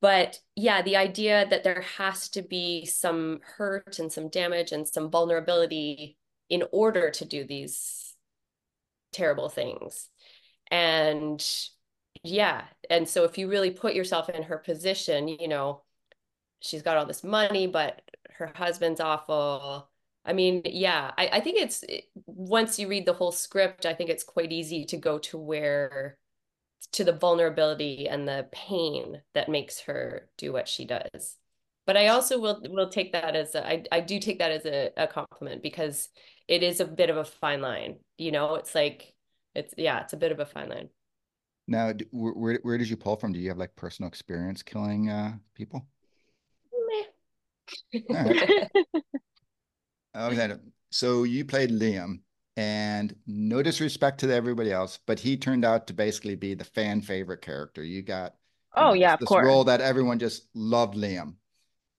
[0.00, 4.88] But yeah the idea that there has to be some hurt and some damage and
[4.88, 6.16] some vulnerability
[6.48, 8.14] in order to do these
[9.12, 10.08] terrible things.
[10.70, 11.44] And
[12.22, 15.82] yeah and so if you really put yourself in her position you know
[16.60, 18.00] she's got all this money but
[18.38, 19.90] her husband's awful
[20.24, 21.84] i mean yeah I, I think it's
[22.26, 26.18] once you read the whole script i think it's quite easy to go to where
[26.92, 31.36] to the vulnerability and the pain that makes her do what she does.
[31.86, 34.64] But I also will will take that as a, I, I do take that as
[34.64, 36.08] a, a compliment because
[36.48, 37.96] it is a bit of a fine line.
[38.16, 39.14] You know, it's like
[39.54, 40.88] it's yeah, it's a bit of a fine line.
[41.66, 43.32] Now, where where did you pull from?
[43.32, 45.86] Do you have like personal experience killing uh, people?
[47.92, 48.04] Meh.
[50.14, 50.54] okay,
[50.90, 52.20] so you played Liam,
[52.56, 57.00] and no disrespect to everybody else, but he turned out to basically be the fan
[57.00, 57.82] favorite character.
[57.82, 58.34] You got
[58.74, 61.34] oh you know, yeah, of course, role that everyone just loved Liam.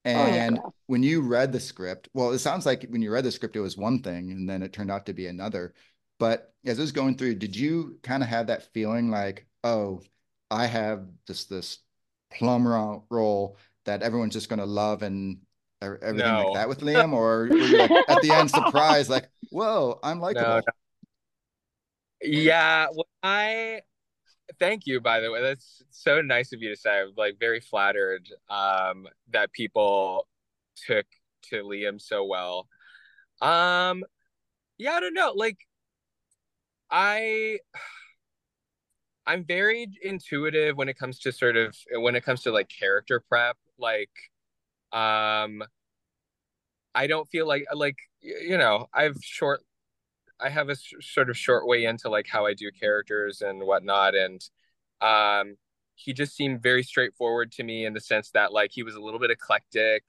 [0.06, 0.70] And oh, yeah.
[0.86, 3.62] when you read the script, well, it sounds like when you read the script, it
[3.62, 5.74] was one thing, and then it turned out to be another.
[6.20, 10.02] But as it was going through, did you kind of have that feeling like, oh,
[10.52, 11.80] I have this this
[12.32, 12.68] plum
[13.10, 15.40] role that everyone's just going to love and
[15.82, 16.46] everything no.
[16.46, 20.48] like that with Liam, or like, at the end surprise like, whoa, I'm likable?
[20.48, 20.64] No, no.
[22.22, 23.82] Yeah, well, I
[24.60, 25.02] thank you.
[25.02, 27.02] By the way, that's so nice of you to say.
[27.02, 30.28] I'm like very flattered um, that people
[30.88, 31.06] took
[31.50, 32.68] to Liam so well.
[33.42, 34.04] Um,
[34.78, 35.34] yeah, I don't know.
[35.36, 35.58] Like,
[36.90, 37.60] I.
[39.28, 43.20] I'm very intuitive when it comes to sort of when it comes to like character
[43.28, 43.58] prep.
[43.80, 44.12] Like,
[44.96, 45.62] um,
[46.96, 49.62] I don't feel like like you know I've short
[50.40, 53.64] I have a sh- sort of short way into like how I do characters and
[53.64, 54.42] whatnot, and
[55.02, 55.58] um,
[55.96, 59.02] he just seemed very straightforward to me in the sense that like he was a
[59.02, 60.04] little bit eclectic.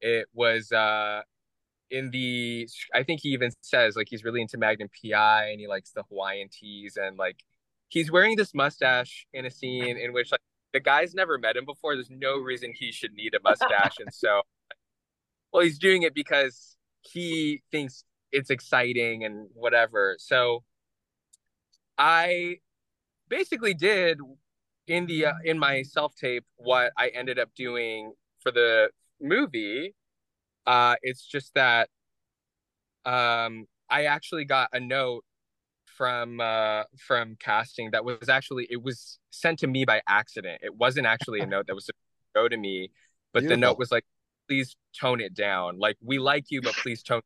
[0.00, 1.22] It was uh,
[1.90, 5.68] in the I think he even says like he's really into Magnum PI and he
[5.68, 7.42] likes the Hawaiian tees and like
[7.88, 10.40] he's wearing this mustache in a scene in which like
[10.72, 11.94] the guy's never met him before.
[11.94, 14.42] There's no reason he should need a mustache, and so
[15.52, 20.16] well, he's doing it because he thinks it's exciting and whatever.
[20.18, 20.62] So
[21.98, 22.58] I
[23.28, 24.18] basically did
[24.86, 28.90] in the uh, in my self tape what I ended up doing for the
[29.20, 29.94] movie.
[30.66, 31.88] Uh, it's just that
[33.04, 35.24] um, I actually got a note
[36.00, 40.62] from uh, from casting that was actually it was sent to me by accident.
[40.62, 41.98] It wasn't actually a note that was supposed
[42.34, 42.90] to go to me,
[43.34, 43.56] but Beautiful.
[43.56, 44.06] the note was like,
[44.48, 45.78] please tone it down.
[45.78, 47.20] Like we like you, but please tone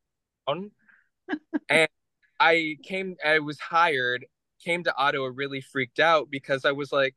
[0.45, 0.71] down.
[1.69, 1.87] and
[2.37, 4.25] I came, I was hired,
[4.61, 7.15] came to Ottawa really freaked out because I was like,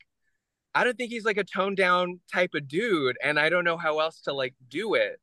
[0.76, 3.78] I don't think he's like a toned down type of dude, and I don't know
[3.78, 5.18] how else to like do it.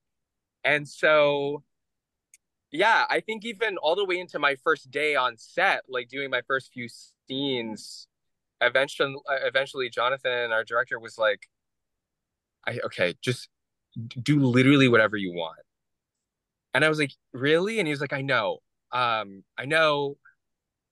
[0.65, 1.63] And so,
[2.72, 6.30] yeah, I think even all the way into my first day on set, like doing
[6.30, 6.88] my first few
[7.28, 8.07] scenes,
[8.61, 11.47] eventually, eventually, Jonathan, our director, was like,
[12.68, 13.49] I, okay, just
[14.22, 15.59] do literally whatever you want.
[16.74, 17.80] And I was like, really?
[17.80, 18.59] And he was like, I know.
[18.91, 20.18] Um, I know,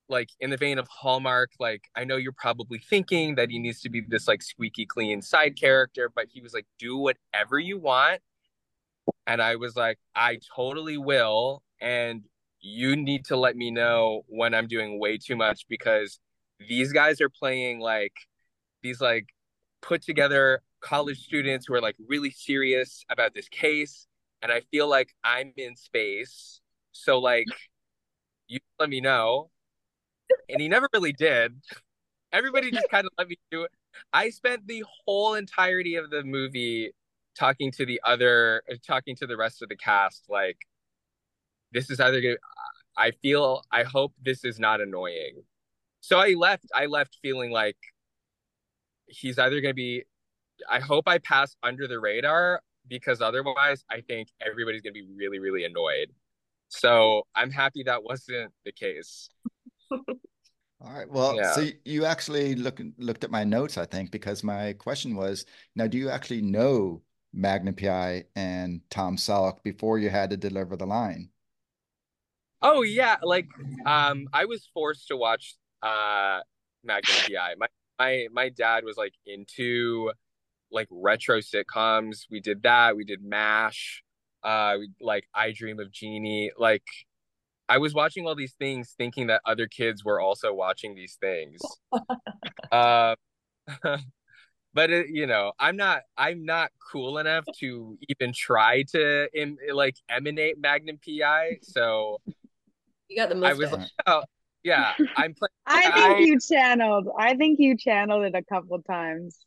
[0.10, 3.82] like in the vein of Hallmark, like I know you're probably thinking that he needs
[3.82, 7.78] to be this like squeaky clean side character, but he was like, do whatever you
[7.80, 8.22] want.
[9.28, 11.64] And I was like, I totally will.
[11.82, 12.24] And
[12.60, 16.20] you need to let me know when I'm doing way too much because
[16.60, 18.14] these guys are playing like
[18.82, 19.28] these like
[19.82, 24.08] put together college students who are like really serious about this case
[24.42, 26.62] and i feel like i'm in space.
[26.92, 27.48] So like
[28.48, 29.50] you let me know.
[30.50, 31.56] And he never really did.
[32.32, 33.72] Everybody just kind of let me do it.
[34.12, 36.92] I spent the whole entirety of the movie
[37.38, 40.58] talking to the other uh, talking to the rest of the cast like
[41.72, 42.36] this is either gonna
[42.98, 45.42] i feel i hope this is not annoying
[46.02, 47.78] so i left i left feeling like
[49.08, 50.04] he's either going to be
[50.70, 55.08] I hope I pass under the radar because otherwise I think everybody's going to be
[55.16, 56.10] really really annoyed.
[56.70, 59.30] So I'm happy that wasn't the case.
[59.92, 61.10] All right.
[61.10, 61.54] Well, yeah.
[61.54, 65.88] so you actually look, looked at my notes, I think, because my question was now,
[65.88, 67.02] do you actually know
[67.34, 71.30] Magnum PI and Tom Selleck before you had to deliver the line?
[72.62, 73.48] Oh yeah, like
[73.86, 76.40] um, I was forced to watch uh
[76.84, 77.56] Magnum PI.
[77.58, 77.68] My
[78.00, 80.12] my my dad was like into
[80.72, 82.26] like retro sitcoms.
[82.30, 82.96] We did that.
[82.96, 84.04] We did MASH.
[84.44, 86.52] Uh, like I Dream of Jeannie.
[86.58, 86.86] Like
[87.70, 91.62] I was watching all these things, thinking that other kids were also watching these things.
[92.72, 93.16] uh,
[94.74, 96.02] but it, you know, I'm not.
[96.18, 101.60] I'm not cool enough to even try to in, like emanate Magnum PI.
[101.62, 102.20] So
[103.08, 103.50] you got the most.
[103.50, 104.24] I was like, oh,
[104.64, 105.50] yeah, I'm playing.
[105.68, 107.08] I think I, you channeled.
[107.18, 109.40] I think you channeled it a couple times.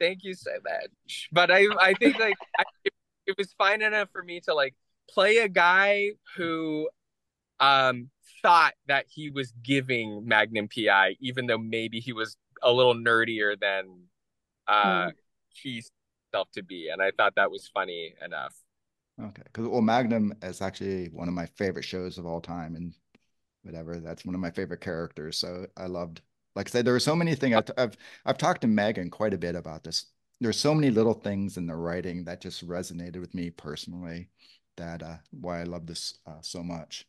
[0.00, 1.28] Thank you so much.
[1.32, 2.92] But I, I think like I, it,
[3.26, 4.74] it was fine enough for me to like
[5.10, 6.88] play a guy who
[7.58, 8.10] um
[8.40, 13.58] thought that he was giving Magnum PI, even though maybe he was a little nerdier
[13.58, 13.86] than
[14.68, 15.12] uh mm.
[15.50, 15.82] he
[16.32, 16.88] self to be.
[16.90, 18.54] And I thought that was funny enough.
[19.20, 19.42] Okay.
[19.44, 22.94] Because well, Magnum is actually one of my favorite shows of all time and
[23.62, 23.98] whatever.
[23.98, 25.38] That's one of my favorite characters.
[25.38, 26.22] So I loved
[26.58, 27.96] like I said, there are so many things I've, I've,
[28.26, 30.06] I've talked to Megan quite a bit about this.
[30.40, 34.28] There's so many little things in the writing that just resonated with me personally.
[34.76, 37.06] That uh, why I love this uh, so much.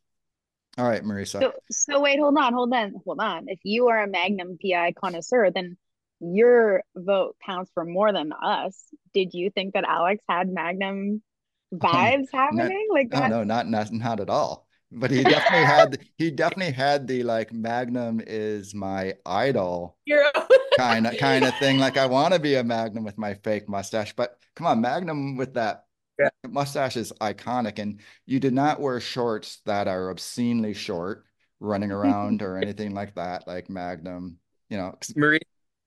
[0.77, 1.39] All right, Marisa.
[1.39, 3.45] So, so wait, hold on, hold on, hold on.
[3.47, 5.77] If you are a Magnum PI connoisseur, then
[6.19, 8.75] your vote counts for more than us.
[9.13, 11.21] Did you think that Alex had Magnum
[11.73, 13.29] vibes happening not, like oh, that?
[13.29, 17.23] No, no, not not not at all but he definitely had he definitely had the
[17.23, 19.97] like magnum is my idol
[20.77, 23.69] kind of kind of thing like i want to be a magnum with my fake
[23.69, 25.85] mustache but come on magnum with that
[26.17, 26.29] yeah.
[26.47, 31.25] mustache is iconic and you did not wear shorts that are obscenely short
[31.59, 34.37] running around or anything like that like magnum
[34.69, 35.39] you know marie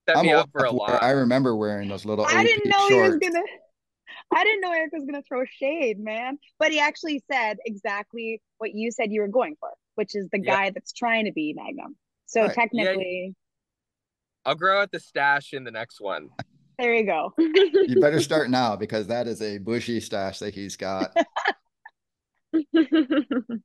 [0.09, 2.89] set I'm me up for a lot i remember wearing those little i didn't know
[2.89, 2.91] shorts.
[2.91, 3.43] he was gonna
[4.35, 6.39] I didn't know Eric was going to throw shade, man.
[6.59, 10.39] But he actually said exactly what you said you were going for, which is the
[10.39, 11.97] guy that's trying to be Magnum.
[12.27, 12.55] So right.
[12.55, 14.51] technically, yeah.
[14.51, 16.31] I'll grow out the stash in the next one.
[16.79, 17.33] There you go.
[17.39, 21.15] you better start now because that is a bushy stash that he's got.
[22.55, 22.63] All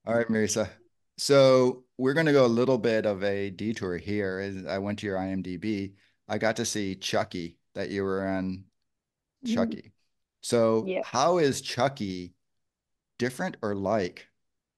[0.05, 0.69] right, Marisa.
[1.17, 4.63] So we're going to go a little bit of a detour here.
[4.69, 5.93] I went to your IMDb,
[6.27, 8.65] I got to see Chucky that you were on
[9.45, 9.53] mm-hmm.
[9.53, 9.93] Chucky.
[10.41, 11.01] So, yeah.
[11.03, 12.33] how is Chucky
[13.17, 14.27] different or like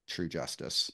[0.07, 0.91] True Justice?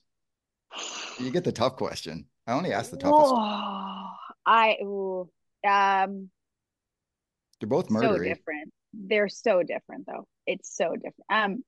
[1.20, 2.26] You get the tough question.
[2.48, 3.34] I only asked the toughest.
[3.34, 4.12] Oh,
[4.46, 5.30] I ooh,
[5.68, 6.30] um,
[7.60, 8.02] they're both murdery.
[8.02, 8.74] So different.
[8.94, 10.28] They're so different, though.
[10.46, 11.26] It's so different.
[11.30, 11.64] Um,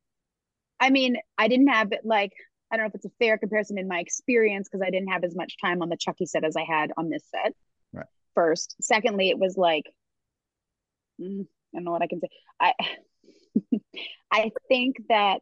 [0.79, 2.33] I mean, I didn't have it like
[2.71, 5.23] I don't know if it's a fair comparison in my experience because I didn't have
[5.23, 7.53] as much time on the Chucky set as I had on this set.
[8.37, 9.85] First, secondly, it was like
[11.19, 12.29] mm, I don't know what I can say.
[12.59, 12.73] I
[14.31, 15.39] I think that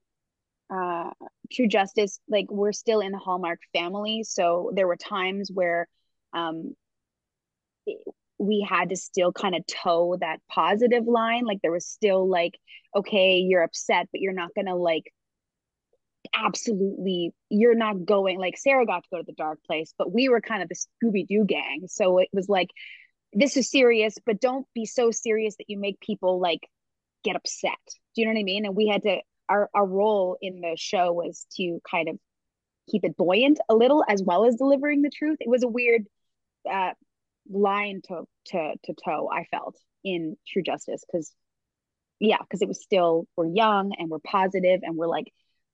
[0.73, 1.11] uh
[1.51, 5.89] True Justice, like we're still in the Hallmark family, so there were times where
[6.33, 6.75] um
[8.37, 11.45] we had to still kind of toe that positive line.
[11.45, 12.53] Like there was still like,
[12.95, 15.11] okay, you're upset, but you're not gonna like
[16.35, 20.29] absolutely you're not going like Sarah got to go to the dark place, but we
[20.29, 21.85] were kind of the Scooby Doo gang.
[21.87, 22.69] So it was like
[23.33, 26.67] this is serious, but don't be so serious that you make people like
[27.23, 27.73] get upset.
[28.15, 28.65] Do you know what I mean?
[28.65, 29.17] And we had to
[29.49, 32.17] our our role in the show was to kind of
[32.89, 35.37] keep it buoyant a little as well as delivering the truth.
[35.39, 36.05] It was a weird
[36.71, 36.91] uh,
[37.49, 39.29] line to to to toe.
[39.31, 41.33] I felt in True Justice because
[42.19, 45.31] yeah, because it was still we're young and we're positive and we're like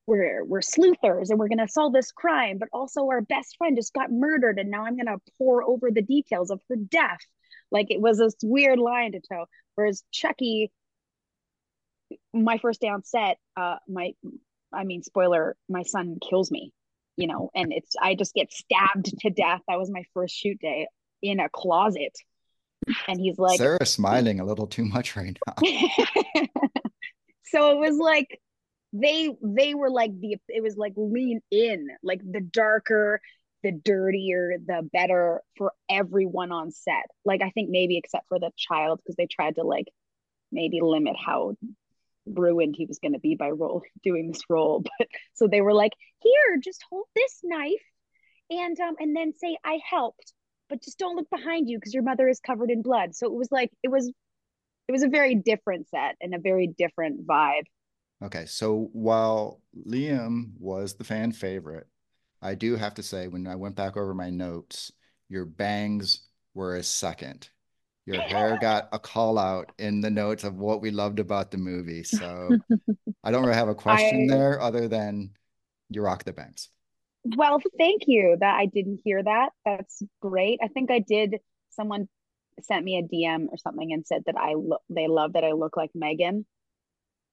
[0.08, 3.94] we're we're sleuthers and we're gonna solve this crime, but also our best friend just
[3.94, 7.20] got murdered and now I'm gonna pore over the details of her death
[7.72, 9.46] like it was this weird line to toe.
[9.76, 10.72] Whereas Chucky,
[12.34, 14.12] my first day on set, uh, my,
[14.74, 16.74] I mean, spoiler, my son kills me,
[17.16, 19.62] you know, and it's, I just get stabbed to death.
[19.68, 20.88] That was my first shoot day
[21.22, 22.14] in a closet.
[23.08, 25.54] And he's like, Sarah's smiling a little too much right now.
[27.46, 28.40] so it was like,
[28.94, 33.22] they they were like the it was like lean in like the darker
[33.64, 37.06] the dirtier, the better for everyone on set.
[37.26, 39.88] Like, I think maybe except for the child, because they tried to like
[40.52, 41.56] maybe limit how
[42.26, 44.84] ruined he was going to be by role doing this role.
[45.00, 47.72] But so they were like, here, just hold this knife
[48.50, 50.34] and um and then say I helped,
[50.70, 53.16] but just don't look behind you because your mother is covered in blood.
[53.16, 54.12] So it was like it was
[54.88, 57.64] it was a very different set and a very different vibe.
[58.24, 61.88] Okay, so while Liam was the fan favorite,
[62.42, 64.92] I do have to say, when I went back over my notes,
[65.30, 67.50] your bangs were a second.
[68.08, 71.58] your hair got a call out in the notes of what we loved about the
[71.58, 72.04] movie.
[72.04, 72.60] So
[73.24, 75.32] I don't really have a question I- there other than
[75.90, 76.70] you rock the bangs.
[77.24, 79.52] Well, thank you that I didn't hear that.
[79.66, 80.60] That's great.
[80.64, 81.38] I think I did.
[81.70, 82.10] Someone
[82.62, 84.82] sent me a DM or something and said that I look.
[84.90, 86.46] They love that I look like Megan.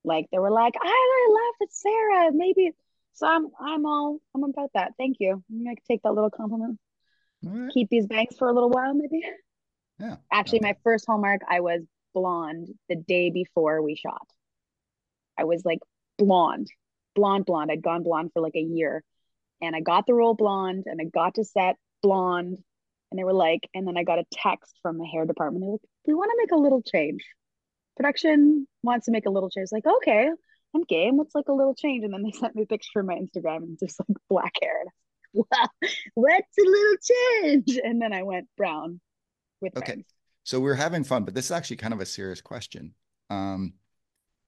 [0.05, 2.33] Like they were like, I really love that Sarah.
[2.33, 2.73] Maybe
[3.15, 3.27] so.
[3.27, 3.49] I'm.
[3.61, 4.19] I'm all.
[4.35, 4.93] I'm about that.
[4.99, 5.43] Thank you.
[5.51, 6.79] I'm gonna take that little compliment.
[7.43, 7.71] Right.
[7.73, 9.23] Keep these bangs for a little while, maybe.
[10.01, 10.17] Yeah.
[10.33, 10.69] Actually, Okay.
[10.69, 11.83] my first Hallmark, I was
[12.15, 14.27] blonde the day before we shot.
[15.37, 15.81] I was like
[16.19, 16.69] blonde,
[17.15, 17.71] blonde, blonde.
[17.71, 19.03] I'd gone blonde for like a year.
[19.61, 22.59] And I got the role blonde and I got to set blonde.
[23.11, 25.65] And they were like, and then I got a text from the hair department.
[25.65, 27.25] They're like, we want to make a little change.
[27.99, 29.69] Production wants to make a little change.
[29.73, 30.31] Like, okay,
[30.75, 31.17] I'm game.
[31.19, 32.05] What's like a little change?
[32.05, 34.81] And then they sent me a picture from my Instagram and just like black hair.
[34.81, 34.93] And I
[35.35, 37.81] was like, wow, what's a little change?
[37.85, 39.01] And then I went brown
[39.61, 39.95] with Okay.
[39.95, 40.07] bangs.
[40.45, 42.95] So we're having fun, but this is actually kind of a serious question.
[43.29, 43.75] Um,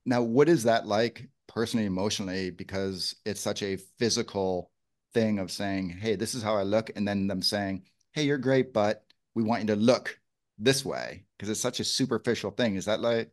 [0.07, 2.51] now, what is that like personally, emotionally?
[2.51, 4.71] Because it's such a physical
[5.13, 8.39] thing of saying, "Hey, this is how I look," and then them saying, "Hey, you're
[8.39, 10.19] great, but we want you to look
[10.59, 12.77] this way," because it's such a superficial thing.
[12.77, 13.31] Is that like,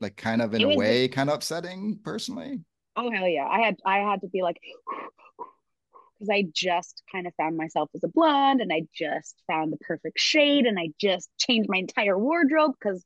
[0.00, 2.60] like kind of in a way, kind of upsetting personally?
[2.96, 3.46] Oh hell yeah.
[3.46, 4.60] I had I had to be like
[6.18, 9.76] because I just kind of found myself as a blonde and I just found the
[9.78, 13.04] perfect shade and I just changed my entire wardrobe because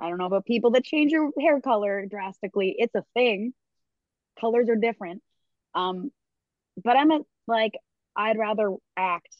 [0.00, 2.74] I don't know about people that change your hair color drastically.
[2.76, 3.52] It's a thing.
[4.40, 5.22] Colors are different.
[5.74, 6.10] Um,
[6.82, 7.72] but I'm a like
[8.16, 9.36] I'd rather act.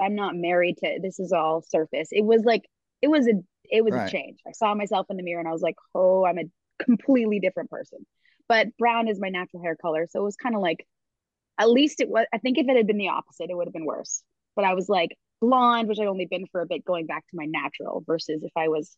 [0.00, 2.08] I'm not married to this is all surface.
[2.10, 2.62] It was like
[3.02, 3.32] it was a
[3.70, 4.08] it was Right.
[4.08, 4.40] a change.
[4.46, 6.44] I saw myself in the mirror and I was like, oh, I'm a
[6.82, 8.06] completely different person.
[8.48, 10.06] But brown is my natural hair color.
[10.10, 10.86] So it was kind of like
[11.58, 13.72] at least it was I think if it had been the opposite, it would have
[13.74, 14.22] been worse.
[14.56, 17.36] But I was like blonde, which I'd only been for a bit, going back to
[17.36, 18.96] my natural versus if I was,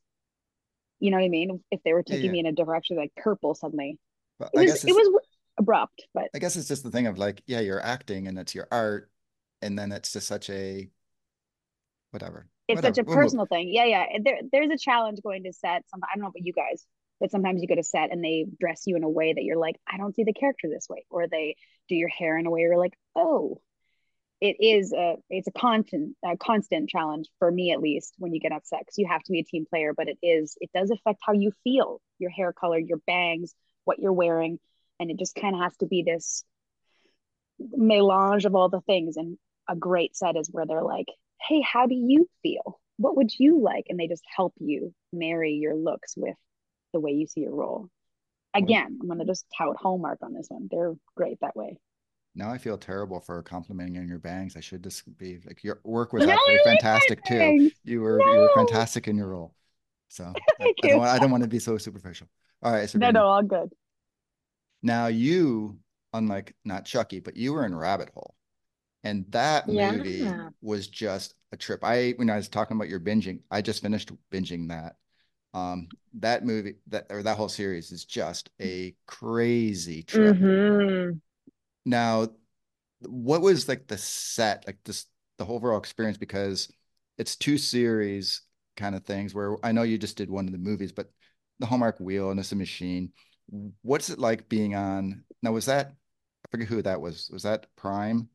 [1.00, 1.62] you know what I mean?
[1.70, 2.32] If they were taking yeah.
[2.32, 3.98] me in a direction like purple suddenly.
[4.38, 5.22] But It I was it was
[5.58, 8.54] abrupt, but I guess it's just the thing of like, yeah, you're acting and it's
[8.54, 9.10] your art,
[9.62, 10.88] and then it's just such a
[12.10, 12.48] whatever.
[12.68, 12.94] It's whatever.
[12.94, 13.68] such a We'll personal thing.
[13.72, 14.04] Yeah, yeah.
[14.22, 15.84] There, there's a challenge going to set.
[15.88, 16.84] Some, I don't know about you guys,
[17.20, 19.58] but sometimes you go to set and they dress you in a way that you're
[19.58, 21.56] like, I don't see the character this way, or they
[21.88, 23.60] do your hair in a way you're like, oh,
[24.40, 28.40] it is a, it's a constant, a constant challenge for me at least when you
[28.40, 29.94] get upset because you have to be a team player.
[29.96, 33.54] But it is, it does affect how you feel, your hair color, your bangs,
[33.84, 34.58] what you're wearing,
[35.00, 36.44] and it just kind of has to be this
[37.58, 39.16] melange of all the things.
[39.16, 39.38] And
[39.68, 41.06] a great set is where they're like,
[41.48, 42.80] hey, how do you feel?
[42.98, 43.86] What would you like?
[43.88, 46.36] And they just help you marry your looks with
[46.92, 47.88] the way you see your role.
[48.60, 48.64] Mm-hmm.
[48.64, 50.68] Again, I'm going to just tout Hallmark on this one.
[50.70, 51.78] They're great that way.
[52.34, 54.56] Now I feel terrible for complimenting on your bangs.
[54.56, 57.70] I should just be like your work was No, I absolutely like fantastic too.
[57.84, 59.54] You were you were fantastic in your role.
[60.08, 60.90] So I, Thank I you.
[60.90, 62.28] don't want, I don't want to be so superficial.
[62.62, 63.70] All right, so No, no, all good.
[64.82, 65.78] now you,
[66.12, 68.34] unlike not Chucky, but you were in Rabbit Hole,
[69.06, 69.92] and that Yeah.
[69.92, 70.24] movie
[70.62, 71.80] was just a trip.
[71.84, 74.96] I when I was talking about your binging, I just finished binging that.
[75.54, 75.88] Um,
[76.20, 80.38] that movie that or that whole series is just a crazy trip.
[80.40, 81.20] Mhm.
[81.84, 82.28] Now,
[83.00, 85.06] what was like the set, like this,
[85.38, 86.18] the whole overall experience?
[86.18, 86.68] Because
[87.18, 88.42] it's two series
[88.76, 91.10] kind of things where I know you just did one of the movies, but
[91.60, 93.12] the Hallmark Wheel and it's a machine.
[93.82, 95.24] What's it like being on?
[95.42, 95.88] Now, was that,
[96.46, 97.30] I forget who that was.
[97.32, 98.28] Was that Prime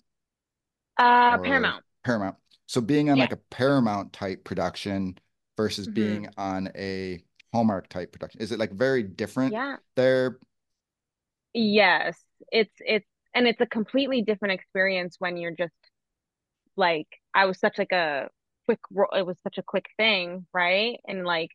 [0.97, 1.83] Uh, Paramount.
[2.03, 2.35] Paramount?
[2.67, 3.23] So being on Yeah.
[3.23, 5.17] like a Paramount type production
[5.57, 5.93] versus Mhm.
[5.93, 7.23] being on a
[7.53, 9.77] Hallmark type production, is it like very different Yeah.
[9.95, 10.39] there?
[11.53, 12.23] Yes.
[12.51, 15.73] It's it's and it's a completely different experience when you're just
[16.77, 18.29] like I was such like a
[18.65, 18.79] quick
[19.13, 20.99] it was such a quick thing, right?
[21.07, 21.51] And like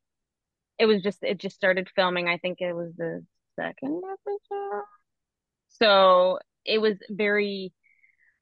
[0.79, 2.29] it was just it just started filming.
[2.29, 3.25] I think it was the
[3.57, 4.83] second episode.
[5.69, 7.73] So it was very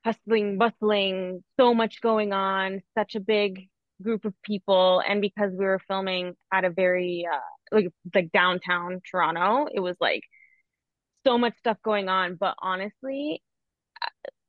[0.05, 3.69] hustling, bustling, so much going on, such a big
[4.03, 5.03] group of people.
[5.07, 7.39] And because we were filming at a very uh
[7.73, 10.23] like like downtown Toronto, it was like
[11.27, 12.37] so much stuff going on.
[12.37, 13.43] But honestly,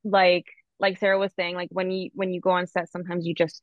[0.04, 0.46] like
[0.80, 3.62] like Sarah was saying, like when you when you go on set, sometimes you just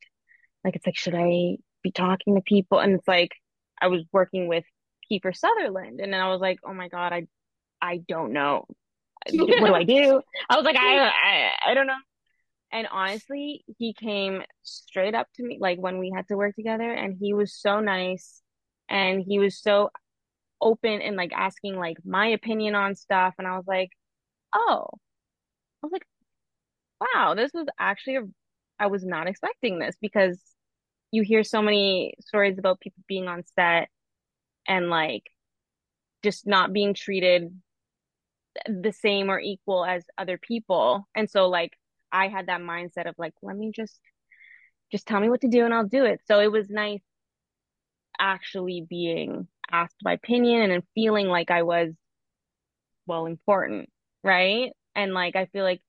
[0.65, 2.79] like it's like, should I be talking to people?
[2.81, 3.33] And it's like
[3.81, 4.65] I was working with
[5.11, 7.27] Kiefer Sutherland, and then I was like, oh my God, I
[7.81, 8.67] I don't know.
[9.31, 10.21] What do I do?
[10.49, 11.95] I was like, I I, I don't know.
[12.73, 16.91] And honestly, he came straight up to me like when we had to work together,
[16.91, 18.43] and he was so nice,
[18.89, 19.91] and he was so
[20.61, 23.91] open and like asking like my opinion on stuff, and I was like,
[24.55, 26.07] oh, I was like,
[27.01, 28.23] wow, this was actually a,
[28.79, 30.41] I was not expecting this because
[31.11, 33.89] you hear so many stories about people being on set
[34.67, 35.25] and like
[36.23, 37.53] just not being treated
[38.67, 41.07] the same or equal as other people.
[41.15, 41.73] And so like
[42.13, 44.01] I had that mindset of like, let me just
[44.91, 46.21] just tell me what to do and I'll do it.
[46.27, 47.01] So it was nice
[48.21, 51.93] actually being asked my opinion and feeling like I was
[53.07, 53.89] well important,
[54.23, 54.73] right?
[54.95, 55.81] And like I feel like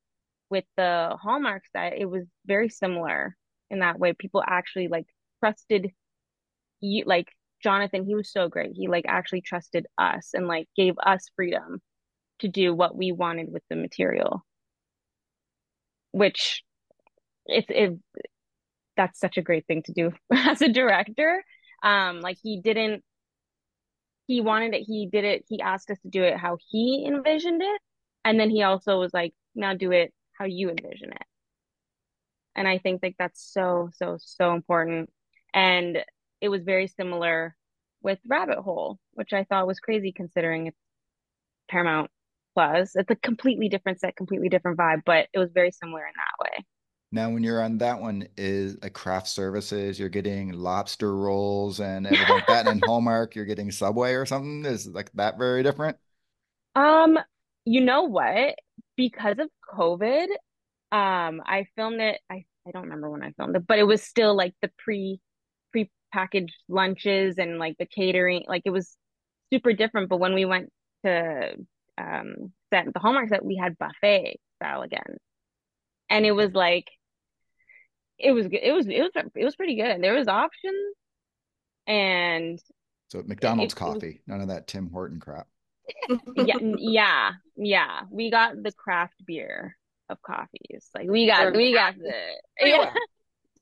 [0.50, 3.36] with the Hallmark set, it was very similar
[3.70, 4.14] in that way.
[4.14, 5.08] People actually like
[5.42, 5.92] trusted
[6.80, 7.28] you like
[7.62, 8.72] Jonathan, he was so great.
[8.74, 11.82] He like actually trusted us and like gave us freedom
[12.44, 14.46] to do what we wanted with the material.
[16.12, 16.64] Which
[17.46, 17.98] it's it
[18.96, 21.44] that's such a great thing to do as a director.
[21.82, 23.04] Um like he didn't
[24.28, 27.62] he wanted it, he did it, he asked us to do it how he envisioned
[27.62, 27.82] it.
[28.24, 31.26] And then he also was like, now do it how you envision it.
[32.56, 35.10] And I think like that's so, so, so important.
[35.54, 36.00] And
[36.40, 37.56] it was very similar
[38.02, 40.78] with Rabbit Hole, which I thought was crazy considering it's
[41.70, 42.12] Paramount
[42.54, 42.96] Plus.
[42.96, 46.44] It's a completely different set, completely different vibe, but it was very similar in that
[46.44, 46.66] way.
[47.12, 52.08] Now, when you're on that one, is like craft services, you're getting lobster rolls and
[52.08, 52.66] everything like that.
[52.66, 54.66] And in Hallmark, you're getting Subway or something.
[54.66, 55.98] Is like that very different?
[56.76, 57.20] Um,
[57.66, 58.56] you know what?
[58.98, 60.28] Because of COVID,
[60.92, 62.20] um, I filmed it.
[62.30, 65.20] I I don't remember when I filmed it, but it was still like the pre
[65.72, 68.46] pre packaged lunches and like the catering.
[68.48, 68.96] Like it was
[69.54, 70.10] super different.
[70.10, 70.72] But when we went
[71.06, 71.56] to
[71.98, 75.18] um set the Hallmark set, we had buffet style again,
[76.10, 76.88] and it was like
[78.20, 78.62] it was good.
[78.64, 80.02] It was it was it was pretty good.
[80.02, 80.96] There was options,
[81.88, 82.60] and
[83.10, 85.48] so McDonald's it, coffee, it was, none of that Tim Horton crap.
[86.36, 88.02] yeah, yeah, yeah.
[88.10, 89.76] We got the craft beer
[90.10, 90.90] of coffees.
[90.96, 92.14] Like we got, we got the
[92.60, 92.94] yeah.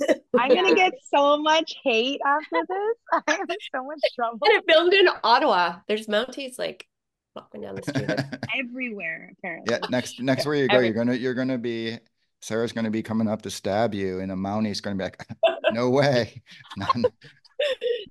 [0.38, 2.97] I'm gonna get so much hate after this.
[3.27, 4.39] I have so much trouble.
[4.43, 5.79] And it filmed in Ottawa.
[5.88, 6.88] There's Mounties like
[7.36, 8.09] walking down the street
[8.59, 9.34] everywhere.
[9.38, 9.73] Apparently.
[9.73, 9.88] Yeah.
[9.89, 11.97] Next, next where you go, you're gonna you're gonna be
[12.41, 15.25] Sarah's gonna be coming up to stab you, and a Mountie's gonna be like,
[15.71, 16.41] "No way."
[16.77, 16.95] not,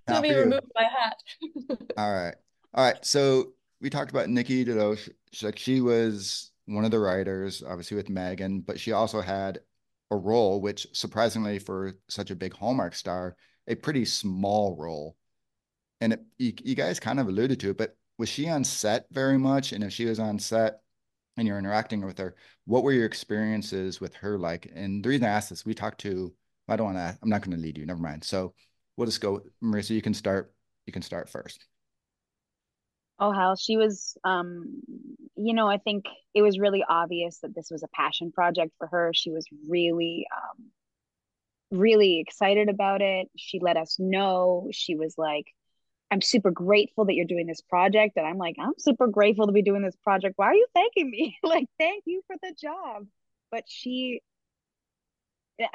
[0.09, 1.17] Let me remove my hat.
[1.97, 2.35] All right,
[2.75, 3.05] all right.
[3.05, 5.09] So we talked about Nikki DeLoach.
[5.33, 9.61] She, like she was one of the writers, obviously with Megan, but she also had
[10.11, 15.17] a role, which surprisingly for such a big Hallmark star, a pretty small role.
[16.01, 19.07] And it, you, you guys kind of alluded to it, but was she on set
[19.11, 19.73] very much?
[19.73, 20.83] And if she was on set
[21.39, 24.71] and you're interacting with her, what were your experiences with her like?
[24.75, 26.31] And the reason I asked this, we talked to,
[26.69, 28.23] I don't want to, I'm not going to lead you, never mind.
[28.23, 28.53] So
[28.99, 30.53] we'll just go, Marissa, you can start,
[30.85, 31.65] you can start first.
[33.19, 34.83] Oh hell, she was um
[35.37, 36.05] you know, I think
[36.35, 39.13] it was really obvious that this was a passion project for her.
[39.15, 40.67] She was really um
[41.71, 43.29] really excited about it.
[43.37, 44.69] She let us know.
[44.73, 45.47] She was like,
[46.11, 48.17] I'm super grateful that you're doing this project.
[48.17, 50.35] And I'm like, I'm super grateful to be doing this project.
[50.37, 51.37] Why are you thanking me?
[51.43, 53.07] like, thank you for the job.
[53.51, 54.21] But she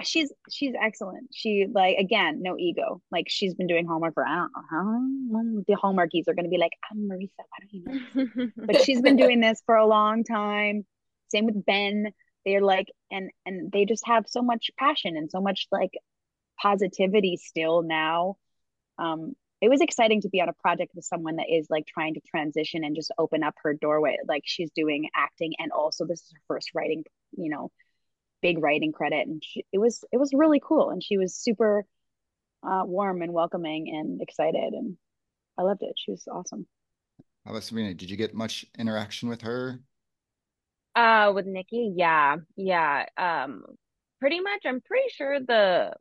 [0.03, 1.29] she's she's excellent.
[1.33, 3.01] She like again, no ego.
[3.11, 5.63] Like she's been doing Hallmark for I don't know how.
[5.67, 7.43] The Hallmarkies are going to be like, I'm Marissa.
[7.49, 8.47] Why don't you know?
[8.65, 10.85] but she's been doing this for a long time.
[11.29, 12.11] Same with Ben.
[12.45, 15.91] They're like, and and they just have so much passion and so much like
[16.61, 18.37] positivity still now.
[18.97, 19.35] Um,
[19.65, 22.21] it was exciting to be on a project with someone that is like trying to
[22.29, 24.15] transition and just open up her doorway.
[24.27, 27.03] Like she's doing acting and also this is her first writing,
[27.35, 27.71] you know,
[28.43, 31.83] big writing credit and she, it was it was really cool and she was super
[32.61, 34.97] uh, warm and welcoming and excited and
[35.57, 35.93] I loved it.
[35.95, 36.67] She was awesome.
[37.43, 37.95] How about Sabrina?
[37.95, 39.79] Did you get much interaction with her?
[40.95, 43.05] Uh, with Nikki, yeah, yeah.
[43.17, 43.63] Um,
[44.19, 44.61] pretty much.
[44.63, 45.93] I'm pretty sure the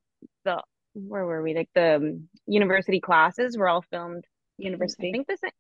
[0.45, 0.63] the
[0.95, 1.55] where were we?
[1.55, 4.25] Like the university classes were all filmed.
[4.57, 5.09] University.
[5.09, 5.51] I think the same.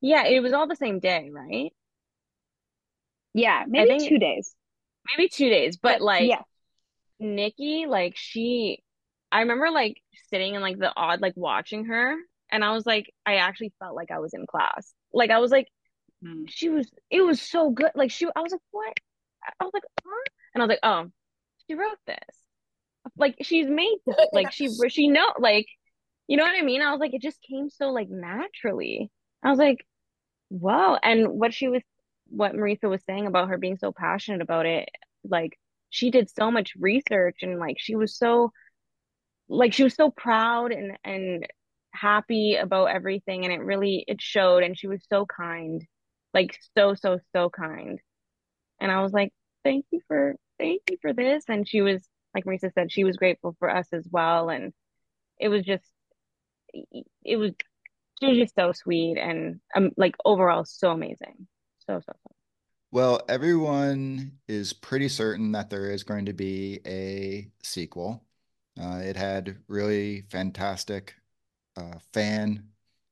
[0.00, 1.72] Yeah, it was all the same day, right?
[3.32, 4.54] Yeah, maybe think, two days
[5.06, 6.42] maybe two days, but, but like yeah.
[7.20, 8.82] Nikki, like she,
[9.30, 10.00] I remember like
[10.30, 12.14] sitting in like the odd, like watching her,
[12.50, 14.92] and I was like, I actually felt like I was in class.
[15.12, 15.68] Like I was like,
[16.24, 16.44] mm.
[16.48, 17.90] she was, it was so good.
[17.94, 18.94] Like she, I was like, what?
[19.60, 20.30] I was like, huh?
[20.54, 21.10] And I was like, oh,
[21.66, 22.18] she wrote this.
[23.16, 24.16] Like she's made this.
[24.32, 25.66] Like she, she know, like,
[26.26, 26.82] you know what I mean?
[26.82, 29.10] I was like, it just came so like naturally.
[29.42, 29.86] I was like,
[30.50, 30.98] wow.
[31.02, 31.82] And what she was
[32.28, 34.88] what Marissa was saying about her being so passionate about it,
[35.24, 35.58] like
[35.90, 38.50] she did so much research and like she was so
[39.48, 41.46] like she was so proud and and
[41.92, 45.84] happy about everything and it really it showed and she was so kind
[46.32, 48.00] like so so so kind
[48.80, 49.32] and i was like
[49.62, 52.02] thank you for thank you for this and she was
[52.34, 54.72] like marissa said she was grateful for us as well and
[55.38, 55.84] it was just
[57.24, 57.52] it was
[58.20, 61.46] she was just so sweet and um, like overall so amazing.
[61.86, 62.30] So so so.
[62.90, 68.24] Well, everyone is pretty certain that there is going to be a sequel.
[68.80, 71.14] Uh, it had really fantastic
[71.76, 72.68] uh, fan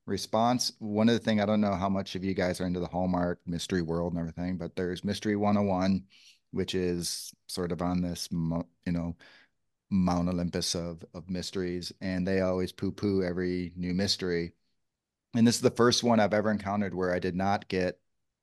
[0.06, 0.72] response.
[0.78, 2.86] One of the things I don't know how much of you guys are into the
[2.86, 6.04] Hallmark mystery world and everything, but there's Mystery 101,
[6.52, 9.16] which is sort of on this, you know,
[9.90, 14.52] Mount Olympus of of mysteries, and they always poo poo every new mystery.
[15.34, 17.98] And this is the first one I've ever encountered where I did not get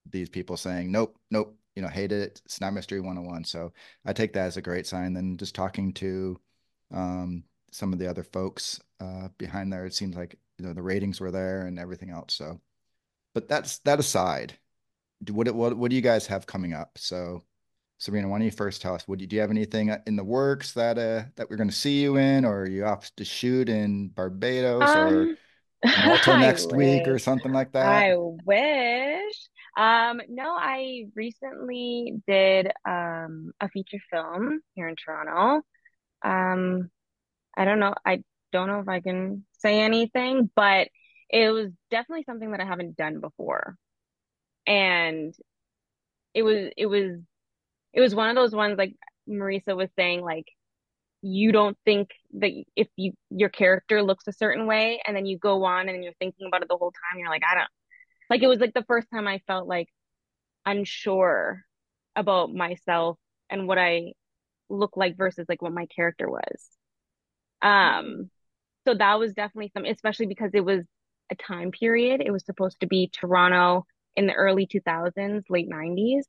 [0.10, 2.41] these people saying, nope, nope, you know, hate it.
[2.45, 3.44] It's not mystery 101.
[3.45, 3.73] So
[4.06, 5.14] I take that as a great sign.
[5.14, 6.40] Then just talking to
[6.91, 10.81] um, some of the other folks uh, behind there, it seems like, you know, the
[10.81, 12.34] ratings were there and everything else.
[12.34, 12.60] So,
[13.34, 14.57] but that's that aside,
[15.30, 16.98] what, what, what do you guys have coming up?
[16.98, 17.44] So
[17.99, 19.07] Sabrina, why don't you first tell us?
[19.07, 21.76] Would you, do you have anything in the works that uh that we're going to
[21.76, 25.30] see you in, or are you off to shoot in Barbados um, or
[26.05, 28.05] Malta next week or something like that?
[28.05, 29.35] I wish.
[29.77, 35.61] Um, no, I recently did um a feature film here in Toronto.
[36.23, 36.89] Um,
[37.57, 37.93] I don't know.
[38.05, 38.23] I
[38.53, 40.88] don't know if I can say anything, but
[41.30, 43.76] it was definitely something that I haven't done before,
[44.65, 45.34] and
[46.34, 47.19] it was it was
[47.94, 48.95] it was one of those ones like
[49.28, 50.45] Marisa was saying, like
[51.22, 55.38] you don't think that if you your character looks a certain way and then you
[55.38, 57.68] go on and you're thinking about it the whole time, you're like, I don't
[58.30, 59.88] like it was like the first time I felt like
[60.66, 61.64] unsure
[62.16, 63.18] about myself
[63.49, 64.14] and what I
[64.70, 66.70] look like versus like what my character was.
[67.61, 68.30] Um
[68.88, 70.86] so that was definitely some especially because it was
[71.32, 72.22] a time period.
[72.26, 73.86] It was supposed to be Toronto
[74.16, 76.24] in the early 2000s, late 90s.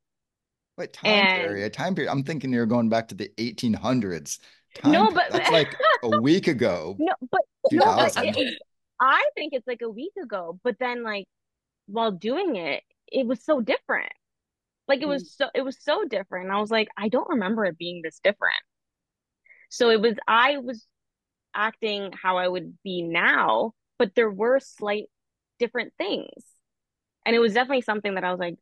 [0.76, 1.72] What time and, period?
[1.72, 2.10] Time period.
[2.10, 4.38] I'm thinking you're going back to the 1800s.
[4.76, 6.97] Time no, but that's like a week ago.
[6.98, 7.40] No, but,
[7.72, 8.62] no, but it,
[9.01, 10.59] I think it's like a week ago.
[10.62, 11.26] But then, like
[11.86, 14.12] while doing it, it was so different.
[14.88, 15.36] Like it was mm.
[15.36, 16.51] so it was so different.
[16.51, 18.60] I was like, I don't remember it being this different.
[19.68, 20.86] So it was I was
[21.55, 25.05] acting how I would be now, but there were slight
[25.59, 26.28] different things.
[27.24, 28.56] And it was definitely something that I was like,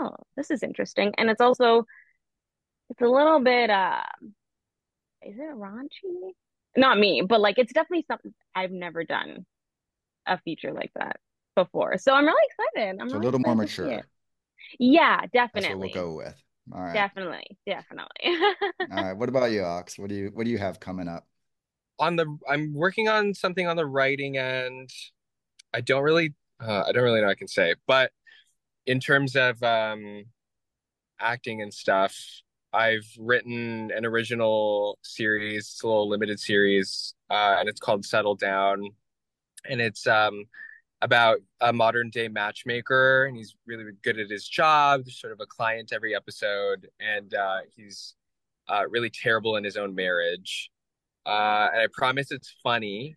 [0.00, 1.14] oh, this is interesting.
[1.18, 1.84] And it's also,
[2.90, 4.02] it's a little bit, uh,
[5.22, 6.32] is it raunchy?
[6.76, 9.44] Not me, but like it's definitely something I've never done
[10.26, 11.16] a feature like that
[11.56, 11.98] before.
[11.98, 13.00] So I'm really excited.
[13.00, 14.02] I'm so really a little more mature.
[14.78, 15.60] Yeah, definitely.
[15.60, 16.42] That's what we'll go with.
[16.72, 16.92] All right.
[16.92, 18.36] Definitely, definitely.
[18.92, 19.12] All right.
[19.14, 19.98] What about you, Ox?
[19.98, 21.26] What do you what do you have coming up?
[21.98, 24.90] On the I'm working on something on the writing end.
[25.74, 28.12] I don't really uh, I don't really know what I can say, but
[28.88, 30.24] in terms of um,
[31.20, 32.16] acting and stuff,
[32.72, 38.34] I've written an original series, it's a little limited series, uh, and it's called Settle
[38.34, 38.88] Down.
[39.68, 40.44] And it's um,
[41.02, 45.04] about a modern day matchmaker, and he's really good at his job.
[45.04, 48.14] There's sort of a client every episode, and uh, he's
[48.70, 50.70] uh, really terrible in his own marriage.
[51.26, 53.16] Uh, and I promise it's funny.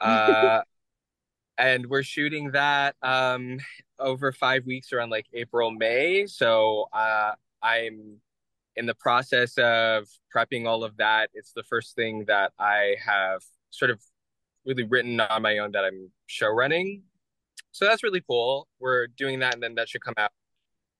[1.62, 3.60] And we're shooting that um,
[4.00, 6.26] over five weeks around like April, May.
[6.26, 8.16] So uh, I'm
[8.74, 11.30] in the process of prepping all of that.
[11.34, 14.00] It's the first thing that I have sort of
[14.66, 17.04] really written on my own that I'm show running.
[17.70, 18.66] So that's really cool.
[18.80, 20.32] We're doing that, and then that should come out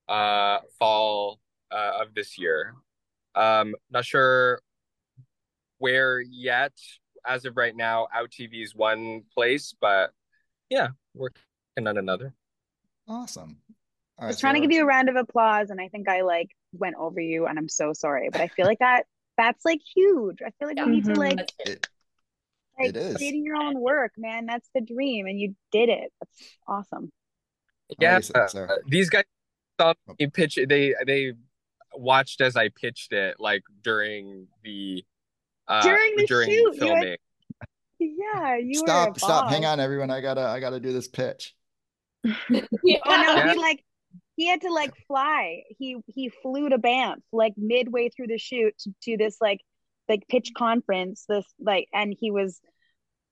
[0.09, 1.41] uh, fall
[1.73, 2.77] uh, of this year.
[3.35, 4.61] Um, not sure
[5.79, 6.75] where yet.
[7.27, 10.13] As of right now, Out TV is one place, but
[10.73, 12.33] yeah, working on another.
[13.07, 13.59] Awesome.
[14.19, 16.23] I was trying so to give you a round of applause, and I think I
[16.23, 18.31] like went over you, and I'm so sorry.
[18.31, 19.05] But I feel like that
[19.37, 20.39] that's like huge.
[20.41, 21.87] I feel like you need to like it,
[22.79, 23.17] like it is.
[23.17, 24.47] creating your own work, man.
[24.47, 26.11] That's the dream, and you did it.
[26.21, 27.13] That's awesome.
[27.99, 29.25] Yeah, uh, these guys
[29.79, 30.59] saw me pitch.
[30.67, 31.35] They they
[31.95, 35.05] watched as I pitched it, like during the
[35.69, 37.17] uh, during the during shoot, filming.
[38.03, 40.11] Yeah, you stop, stop, hang on, everyone.
[40.11, 41.55] I gotta, I gotta do this pitch.
[42.25, 42.29] yeah.
[43.05, 43.85] Oh no, he like
[44.37, 45.63] he had to like fly.
[45.79, 49.61] He he flew to Banff like midway through the shoot to, to this like
[50.09, 51.25] like pitch conference.
[51.29, 52.61] This like, and he was,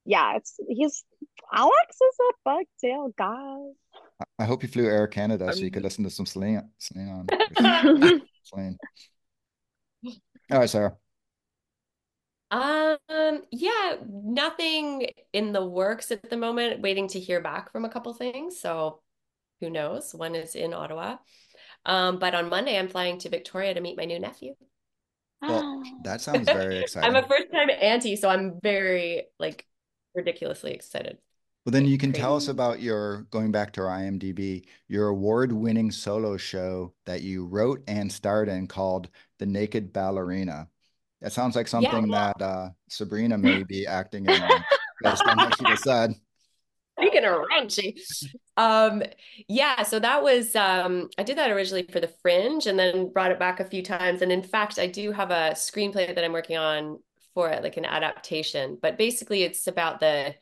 [0.04, 1.04] yeah, it's he's
[1.52, 3.58] Alex is a bugtail guy.
[4.38, 6.68] I hope you flew Air Canada so you could listen to some Celine.
[6.78, 7.26] Celine.
[8.44, 8.78] Celine.
[10.50, 10.96] All right, Sarah.
[12.50, 17.88] Um, yeah, nothing in the works at the moment, waiting to hear back from a
[17.88, 18.58] couple things.
[18.60, 19.00] So
[19.60, 20.14] who knows?
[20.14, 21.16] One is in Ottawa.
[21.86, 24.54] Um, but on Monday I'm flying to Victoria to meet my new nephew.
[25.42, 27.08] Well, that sounds very exciting.
[27.16, 29.66] I'm a first time auntie, so I'm very like
[30.14, 31.18] ridiculously excited.
[31.64, 35.90] Well, then you can tell us about your going back to our IMDb, your award-winning
[35.90, 39.08] solo show that you wrote and starred in called
[39.38, 40.68] The Naked Ballerina.
[41.20, 44.48] That sounds like something that uh, Sabrina may be acting in, uh,
[45.02, 46.14] based on what she just said.
[46.98, 47.98] Speaking of raunchy,
[48.56, 49.02] um,
[49.48, 53.30] yeah, so that was um, I did that originally for the Fringe and then brought
[53.30, 54.20] it back a few times.
[54.22, 56.98] And in fact, I do have a screenplay that I'm working on
[57.34, 58.78] for it, like an adaptation.
[58.80, 60.34] But basically, it's about the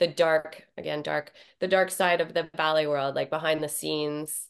[0.00, 4.48] the dark, again, dark, the dark side of the ballet world, like behind the scenes.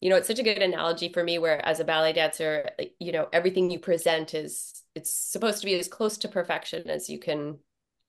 [0.00, 3.12] You know, it's such a good analogy for me where as a ballet dancer, you
[3.12, 7.18] know, everything you present is it's supposed to be as close to perfection as you
[7.18, 7.58] can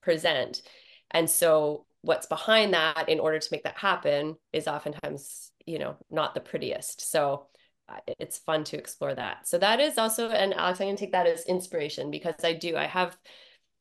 [0.02, 0.62] present.
[1.12, 5.96] And so what's behind that in order to make that happen is oftentimes, you know,
[6.10, 7.12] not the prettiest.
[7.12, 7.48] So
[7.88, 9.48] uh, it's fun to explore that.
[9.48, 12.76] So that is also, and Alex, I'm gonna take that as inspiration because I do,
[12.76, 13.18] I have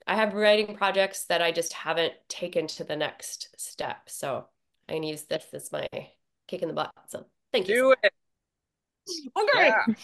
[0.07, 4.09] I have writing projects that I just haven't taken to the next step.
[4.09, 4.47] So
[4.89, 5.87] I can use this as my
[6.49, 6.91] kick in the butt.
[7.09, 7.95] So thank Do you.
[8.03, 8.13] it.
[9.39, 9.67] Okay.
[9.69, 9.95] Yeah.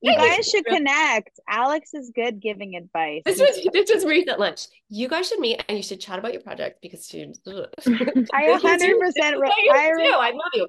[0.00, 1.40] You guys should connect.
[1.48, 3.22] Alex is good giving advice.
[3.24, 4.66] This was this was recent lunch.
[4.88, 7.32] You guys should meet and you should chat about your project because you.
[8.32, 9.36] I a hundred percent.
[9.36, 10.68] I, I, re- I love you.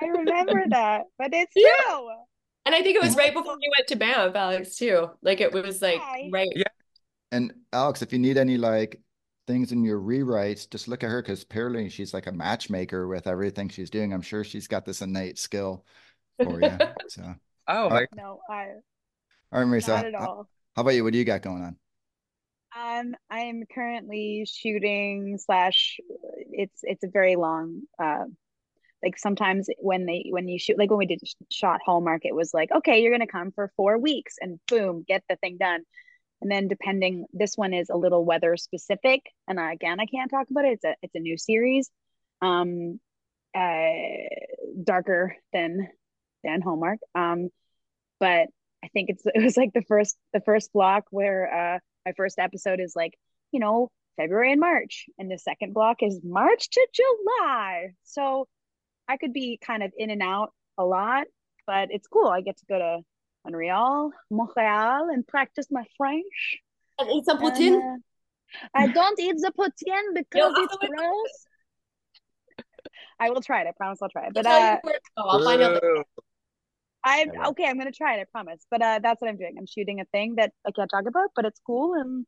[0.00, 1.68] I remember that, but it's Yeah.
[1.86, 2.08] true.
[2.66, 5.08] And I think it was right before we went to Banff, Alex, too.
[5.22, 6.28] Like it was like Hi.
[6.32, 6.48] right.
[6.54, 6.64] Yeah.
[7.32, 9.00] And Alex, if you need any like
[9.46, 13.26] things in your rewrites, just look at her because apparently she's like a matchmaker with
[13.26, 14.12] everything she's doing.
[14.12, 15.84] I'm sure she's got this innate skill
[16.42, 16.78] for you.
[17.08, 17.34] So,
[17.70, 18.66] Oh my No, I
[19.52, 20.48] all right, Marisa, not at how all.
[20.76, 21.04] how about you?
[21.04, 21.76] What do you got going on?
[22.76, 25.98] Um, I'm currently shooting slash
[26.52, 28.24] it's it's a very long uh
[29.02, 31.20] like sometimes when they when you shoot like when we did
[31.50, 35.22] shot Hallmark it was like okay you're gonna come for four weeks and boom get
[35.28, 35.82] the thing done
[36.42, 40.30] and then depending this one is a little weather specific and I, again I can't
[40.30, 41.90] talk about it it's a it's a new series
[42.42, 43.00] um
[43.54, 43.92] uh
[44.84, 45.88] darker than
[46.44, 47.48] than Hallmark um
[48.20, 48.46] but
[48.84, 52.38] I think it's it was like the first the first block where uh my first
[52.38, 53.14] episode is like
[53.52, 58.46] you know February and March and the second block is March to July so
[59.08, 61.26] I could be kind of in and out a lot
[61.66, 62.98] but it's cool I get to go to
[63.44, 66.56] Montreal Montreal and practice my French
[66.98, 67.94] And eat some and, poutine.
[67.94, 67.96] uh,
[68.74, 71.46] I don't eat the poutine because You'll it's have gross
[73.18, 74.98] I will try it I promise I'll try it but I'll uh where.
[75.16, 75.80] I'll find out.
[75.80, 76.04] the-
[77.04, 77.10] Boo.
[77.10, 77.64] I'm okay.
[77.66, 78.20] I'm gonna try it.
[78.20, 78.64] I promise.
[78.70, 79.54] But uh, that's what I'm doing.
[79.58, 82.26] I'm shooting a thing that I can't talk about, but it's cool, and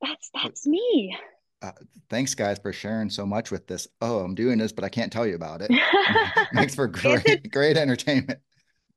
[0.00, 1.16] that's that's me.
[1.62, 1.72] Uh,
[2.10, 3.88] thanks, guys, for sharing so much with this.
[4.00, 5.70] Oh, I'm doing this, but I can't tell you about it.
[6.54, 8.38] Thanks for great, great entertainment.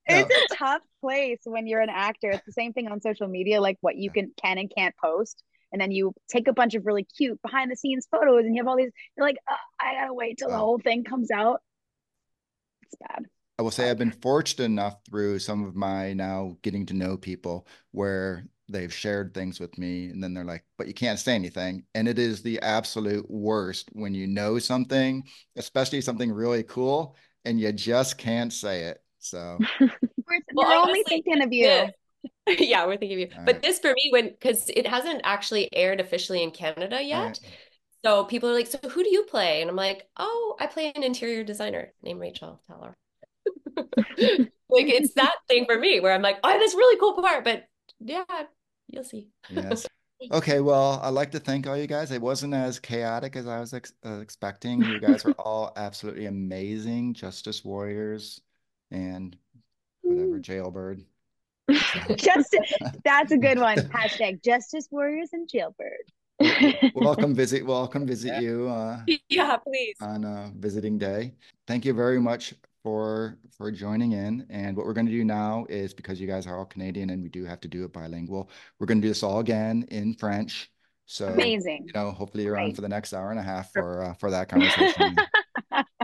[0.06, 2.32] It's a tough place when you're an actor.
[2.32, 5.42] It's the same thing on social media, like what you can can and can't post,
[5.72, 8.62] and then you take a bunch of really cute behind the scenes photos, and you
[8.62, 8.92] have all these.
[9.16, 10.60] You're like, "Uh, I gotta wait till the Oh.
[10.60, 11.62] whole thing comes out.
[12.84, 13.26] It's bad.
[13.60, 17.18] I will say I've been fortunate enough through some of my now getting to know
[17.18, 21.36] people where they've shared things with me and then they're like, but you can't say
[21.36, 21.86] anything.
[21.96, 25.26] And it is the absolute worst when you know something,
[25.58, 29.04] especially something really cool, and you just can't say it.
[29.20, 31.88] So We're, Well, only thinking of you.
[32.48, 33.36] this- yeah, we're thinking of you.
[33.36, 33.64] All But right.
[33.64, 37.18] this for me, when because it hasn't actually aired officially in Canada yet.
[37.18, 37.40] all right.
[38.06, 40.92] So people are like, "So who do you play?" And I'm like, "Oh, I play
[40.96, 42.94] an interior designer named Rachel Teller."
[44.72, 47.66] Like it's that thing for me where I'm like, "Oh, this really cool part," but
[48.00, 48.24] yeah,
[48.88, 49.30] you'll see.
[49.50, 49.88] Yes.
[50.34, 52.12] Okay, well, I'd like to thank all you guys.
[52.12, 54.82] It wasn't as chaotic as I was ex uh, expecting.
[54.84, 58.42] You guys were all absolutely amazing, Justice Warriors
[58.92, 59.38] and
[60.02, 61.06] whatever, Jailbird.
[62.18, 62.54] Just
[63.06, 63.78] that's a good one.
[63.96, 66.92] Hashtag Justice Warriors and Jailbird.
[66.96, 68.40] welcome visit, welcome visit Yeah.
[68.42, 69.00] you uh,
[69.30, 69.96] Yeah, please.
[70.02, 71.32] on uh, visiting day.
[71.66, 72.54] Thank you very much
[72.84, 74.46] for for joining in.
[74.50, 77.22] And what we're going to do now is because you guys are all Canadian and
[77.22, 78.50] we do have to do it bilingual,
[78.80, 80.72] we're going to do this all again in French.
[81.06, 81.86] So Amazing.
[81.88, 84.32] you know, hopefully you're on for the next hour and a half for uh, for
[84.32, 85.16] that conversation.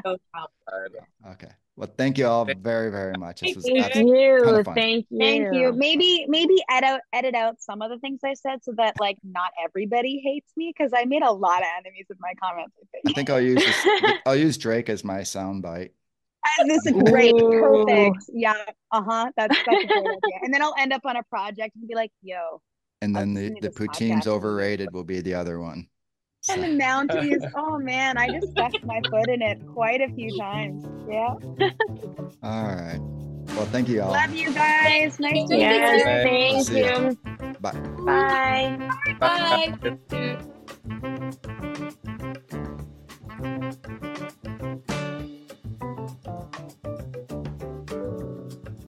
[0.06, 1.03] No problem.
[1.31, 1.49] Okay.
[1.76, 3.41] Well, thank you all very, very much.
[3.41, 4.43] This was Thank abs- Thank you.
[4.45, 4.65] of.
[4.65, 5.18] Thank you.
[5.19, 5.73] Thank you.
[5.73, 9.18] Maybe maybe edit out edit out some of the things I said so that like
[9.23, 12.76] not everybody hates me because I made a lot of enemies with my comments.
[12.77, 13.15] I I think.
[13.15, 14.14] think I'll use this.
[14.27, 15.89] I'll use Drake as my soundbite.
[16.60, 17.86] And this is great, Ooh.
[17.86, 18.30] perfect.
[18.34, 18.54] Yeah,
[18.92, 19.32] uh huh.
[19.36, 20.40] That's that's a great idea.
[20.44, 22.62] And then I'll end up on a project and be like, "Yo,"
[23.02, 25.88] And I'll then the, the this podcast poutine's overrated will be the other one.
[26.50, 27.52] and the So, Mounties.
[27.56, 30.86] Oh man, I just stuck my foot in it quite a few times.
[31.10, 31.34] Yeah.
[32.44, 33.00] all right.
[33.56, 34.12] Well, thank you all.
[34.12, 35.20] Love you guys.
[35.20, 35.60] Nice to meet you.
[35.60, 37.10] thank See ya.
[37.10, 37.18] you.
[37.60, 37.72] Bye.
[39.20, 39.76] Bye.
[41.30, 41.62] Bye.